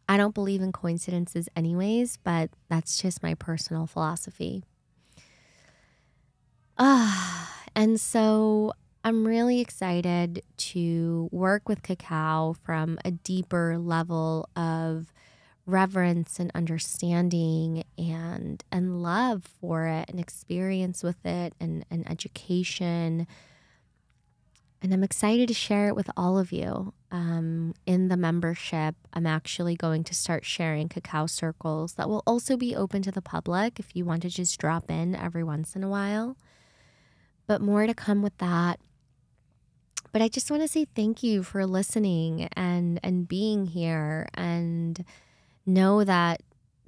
I 0.08 0.16
don't 0.16 0.34
believe 0.34 0.60
in 0.60 0.72
coincidences 0.72 1.48
anyways, 1.56 2.18
but 2.18 2.50
that's 2.68 3.00
just 3.00 3.22
my 3.22 3.34
personal 3.34 3.86
philosophy. 3.86 4.64
Ah, 6.78 7.64
and 7.76 8.00
so 8.00 8.72
I'm 9.02 9.26
really 9.26 9.60
excited 9.60 10.42
to 10.56 11.28
work 11.30 11.68
with 11.68 11.82
cacao 11.82 12.54
from 12.62 12.98
a 13.04 13.10
deeper 13.10 13.78
level 13.78 14.48
of 14.56 15.12
reverence 15.66 16.38
and 16.38 16.50
understanding 16.54 17.84
and 17.96 18.62
and 18.70 19.02
love 19.02 19.44
for 19.60 19.86
it 19.86 20.08
and 20.10 20.20
experience 20.20 21.02
with 21.02 21.24
it 21.24 21.54
and, 21.60 21.84
and 21.90 22.08
education. 22.10 23.26
And 24.82 24.92
i'm 24.92 25.02
excited 25.02 25.48
to 25.48 25.54
share 25.54 25.88
it 25.88 25.96
with 25.96 26.10
all 26.14 26.38
of 26.38 26.52
you 26.52 26.92
um, 27.10 27.74
in 27.86 28.08
the 28.08 28.16
membership. 28.16 28.96
I'm 29.14 29.26
actually 29.26 29.76
going 29.76 30.04
to 30.04 30.14
start 30.14 30.44
sharing 30.44 30.88
cacao 30.88 31.26
circles 31.26 31.94
that 31.94 32.08
will 32.08 32.22
also 32.26 32.56
be 32.56 32.76
open 32.76 33.00
to 33.02 33.10
the 33.10 33.22
public 33.22 33.78
if 33.78 33.96
you 33.96 34.04
want 34.04 34.22
to 34.22 34.28
just 34.28 34.58
drop 34.58 34.90
in 34.90 35.14
every 35.14 35.44
once 35.44 35.74
in 35.74 35.82
a 35.82 35.88
while. 35.88 36.36
But 37.46 37.62
more 37.62 37.86
to 37.86 37.94
come 37.94 38.20
with 38.20 38.36
that. 38.38 38.80
But 40.12 40.22
I 40.22 40.28
just 40.28 40.50
want 40.50 40.62
to 40.62 40.68
say 40.68 40.86
thank 40.94 41.22
you 41.22 41.42
for 41.42 41.66
listening 41.66 42.48
and 42.54 43.00
and 43.02 43.26
being 43.26 43.66
here 43.66 44.28
and 44.34 45.04
know 45.66 46.04
that 46.04 46.42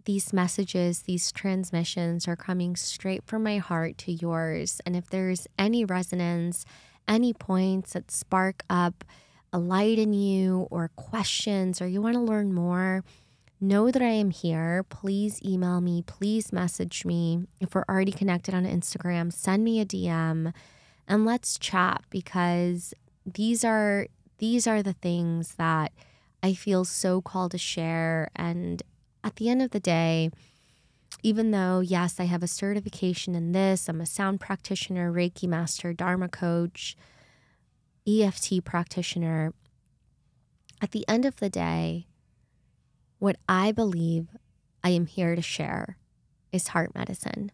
these 0.04 0.32
messages, 0.32 1.02
these 1.02 1.32
transmissions 1.32 2.28
are 2.28 2.36
coming 2.36 2.76
straight 2.76 3.24
from 3.26 3.42
my 3.42 3.58
heart 3.58 3.98
to 3.98 4.12
yours. 4.12 4.80
And 4.86 4.96
if 4.96 5.10
there's 5.10 5.46
any 5.58 5.84
resonance, 5.84 6.64
any 7.08 7.32
points 7.32 7.92
that 7.92 8.10
spark 8.10 8.62
up 8.70 9.04
a 9.52 9.58
light 9.58 9.98
in 9.98 10.12
you 10.12 10.68
or 10.70 10.90
questions 10.96 11.80
or 11.80 11.86
you 11.86 12.00
want 12.00 12.14
to 12.14 12.20
learn 12.20 12.52
more, 12.52 13.04
know 13.60 13.90
that 13.90 14.02
I 14.02 14.10
am 14.10 14.30
here. 14.30 14.84
Please 14.88 15.42
email 15.42 15.80
me, 15.80 16.02
please 16.02 16.52
message 16.52 17.04
me. 17.04 17.46
If 17.60 17.74
we're 17.74 17.84
already 17.88 18.12
connected 18.12 18.54
on 18.54 18.64
Instagram, 18.64 19.32
send 19.32 19.64
me 19.64 19.80
a 19.80 19.86
DM 19.86 20.52
and 21.08 21.24
let's 21.24 21.58
chat 21.58 22.04
because 22.10 22.94
these 23.24 23.64
are 23.64 24.06
these 24.38 24.66
are 24.66 24.82
the 24.82 24.92
things 24.92 25.54
that 25.54 25.92
I 26.46 26.54
feel 26.54 26.84
so 26.84 27.20
called 27.20 27.50
to 27.50 27.58
share 27.58 28.30
and 28.36 28.80
at 29.24 29.34
the 29.34 29.48
end 29.48 29.62
of 29.62 29.72
the 29.72 29.80
day, 29.80 30.30
even 31.24 31.50
though 31.50 31.80
yes, 31.80 32.20
I 32.20 32.24
have 32.24 32.44
a 32.44 32.46
certification 32.46 33.34
in 33.34 33.50
this, 33.50 33.88
I'm 33.88 34.00
a 34.00 34.06
sound 34.06 34.38
practitioner, 34.38 35.12
Reiki 35.12 35.48
master, 35.48 35.92
Dharma 35.92 36.28
coach, 36.28 36.96
EFT 38.06 38.64
practitioner, 38.64 39.54
at 40.80 40.92
the 40.92 41.04
end 41.08 41.24
of 41.24 41.34
the 41.36 41.50
day, 41.50 42.06
what 43.18 43.34
I 43.48 43.72
believe 43.72 44.28
I 44.84 44.90
am 44.90 45.06
here 45.06 45.34
to 45.34 45.42
share 45.42 45.98
is 46.52 46.68
heart 46.68 46.94
medicine. 46.94 47.50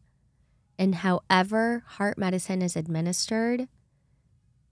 And 0.78 0.96
however 0.96 1.82
heart 1.86 2.18
medicine 2.18 2.60
is 2.60 2.76
administered, 2.76 3.68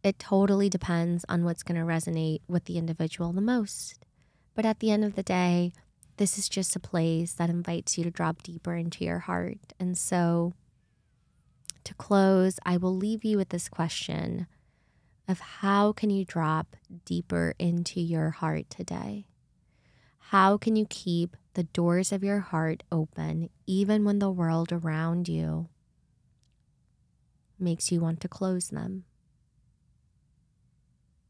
it 0.04 0.18
totally 0.18 0.68
depends 0.68 1.24
on 1.26 1.42
what's 1.46 1.62
going 1.62 1.80
to 1.80 1.86
resonate 1.86 2.42
with 2.46 2.66
the 2.66 2.76
individual 2.76 3.32
the 3.32 3.40
most. 3.40 4.04
But 4.60 4.68
at 4.68 4.80
the 4.80 4.90
end 4.90 5.06
of 5.06 5.14
the 5.14 5.22
day, 5.22 5.72
this 6.18 6.36
is 6.36 6.46
just 6.46 6.76
a 6.76 6.80
place 6.80 7.32
that 7.32 7.48
invites 7.48 7.96
you 7.96 8.04
to 8.04 8.10
drop 8.10 8.42
deeper 8.42 8.74
into 8.74 9.06
your 9.06 9.20
heart. 9.20 9.72
And 9.80 9.96
so 9.96 10.52
to 11.84 11.94
close, 11.94 12.60
I 12.66 12.76
will 12.76 12.94
leave 12.94 13.24
you 13.24 13.38
with 13.38 13.48
this 13.48 13.70
question 13.70 14.46
of 15.26 15.40
how 15.40 15.92
can 15.92 16.10
you 16.10 16.26
drop 16.26 16.76
deeper 17.06 17.54
into 17.58 18.02
your 18.02 18.32
heart 18.32 18.68
today? 18.68 19.24
How 20.18 20.58
can 20.58 20.76
you 20.76 20.84
keep 20.90 21.38
the 21.54 21.64
doors 21.64 22.12
of 22.12 22.22
your 22.22 22.40
heart 22.40 22.82
open 22.92 23.48
even 23.66 24.04
when 24.04 24.18
the 24.18 24.30
world 24.30 24.72
around 24.72 25.26
you 25.26 25.70
makes 27.58 27.90
you 27.90 28.02
want 28.02 28.20
to 28.20 28.28
close 28.28 28.68
them? 28.68 29.04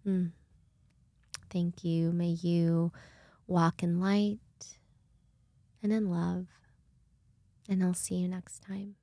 Hmm. 0.02 0.26
Thank 1.48 1.84
you. 1.84 2.10
May 2.10 2.30
you 2.42 2.90
walk 3.50 3.82
in 3.82 4.00
light 4.00 4.38
and 5.82 5.92
in 5.92 6.08
love. 6.08 6.46
And 7.68 7.82
I'll 7.82 7.94
see 7.94 8.14
you 8.16 8.28
next 8.28 8.62
time. 8.62 8.94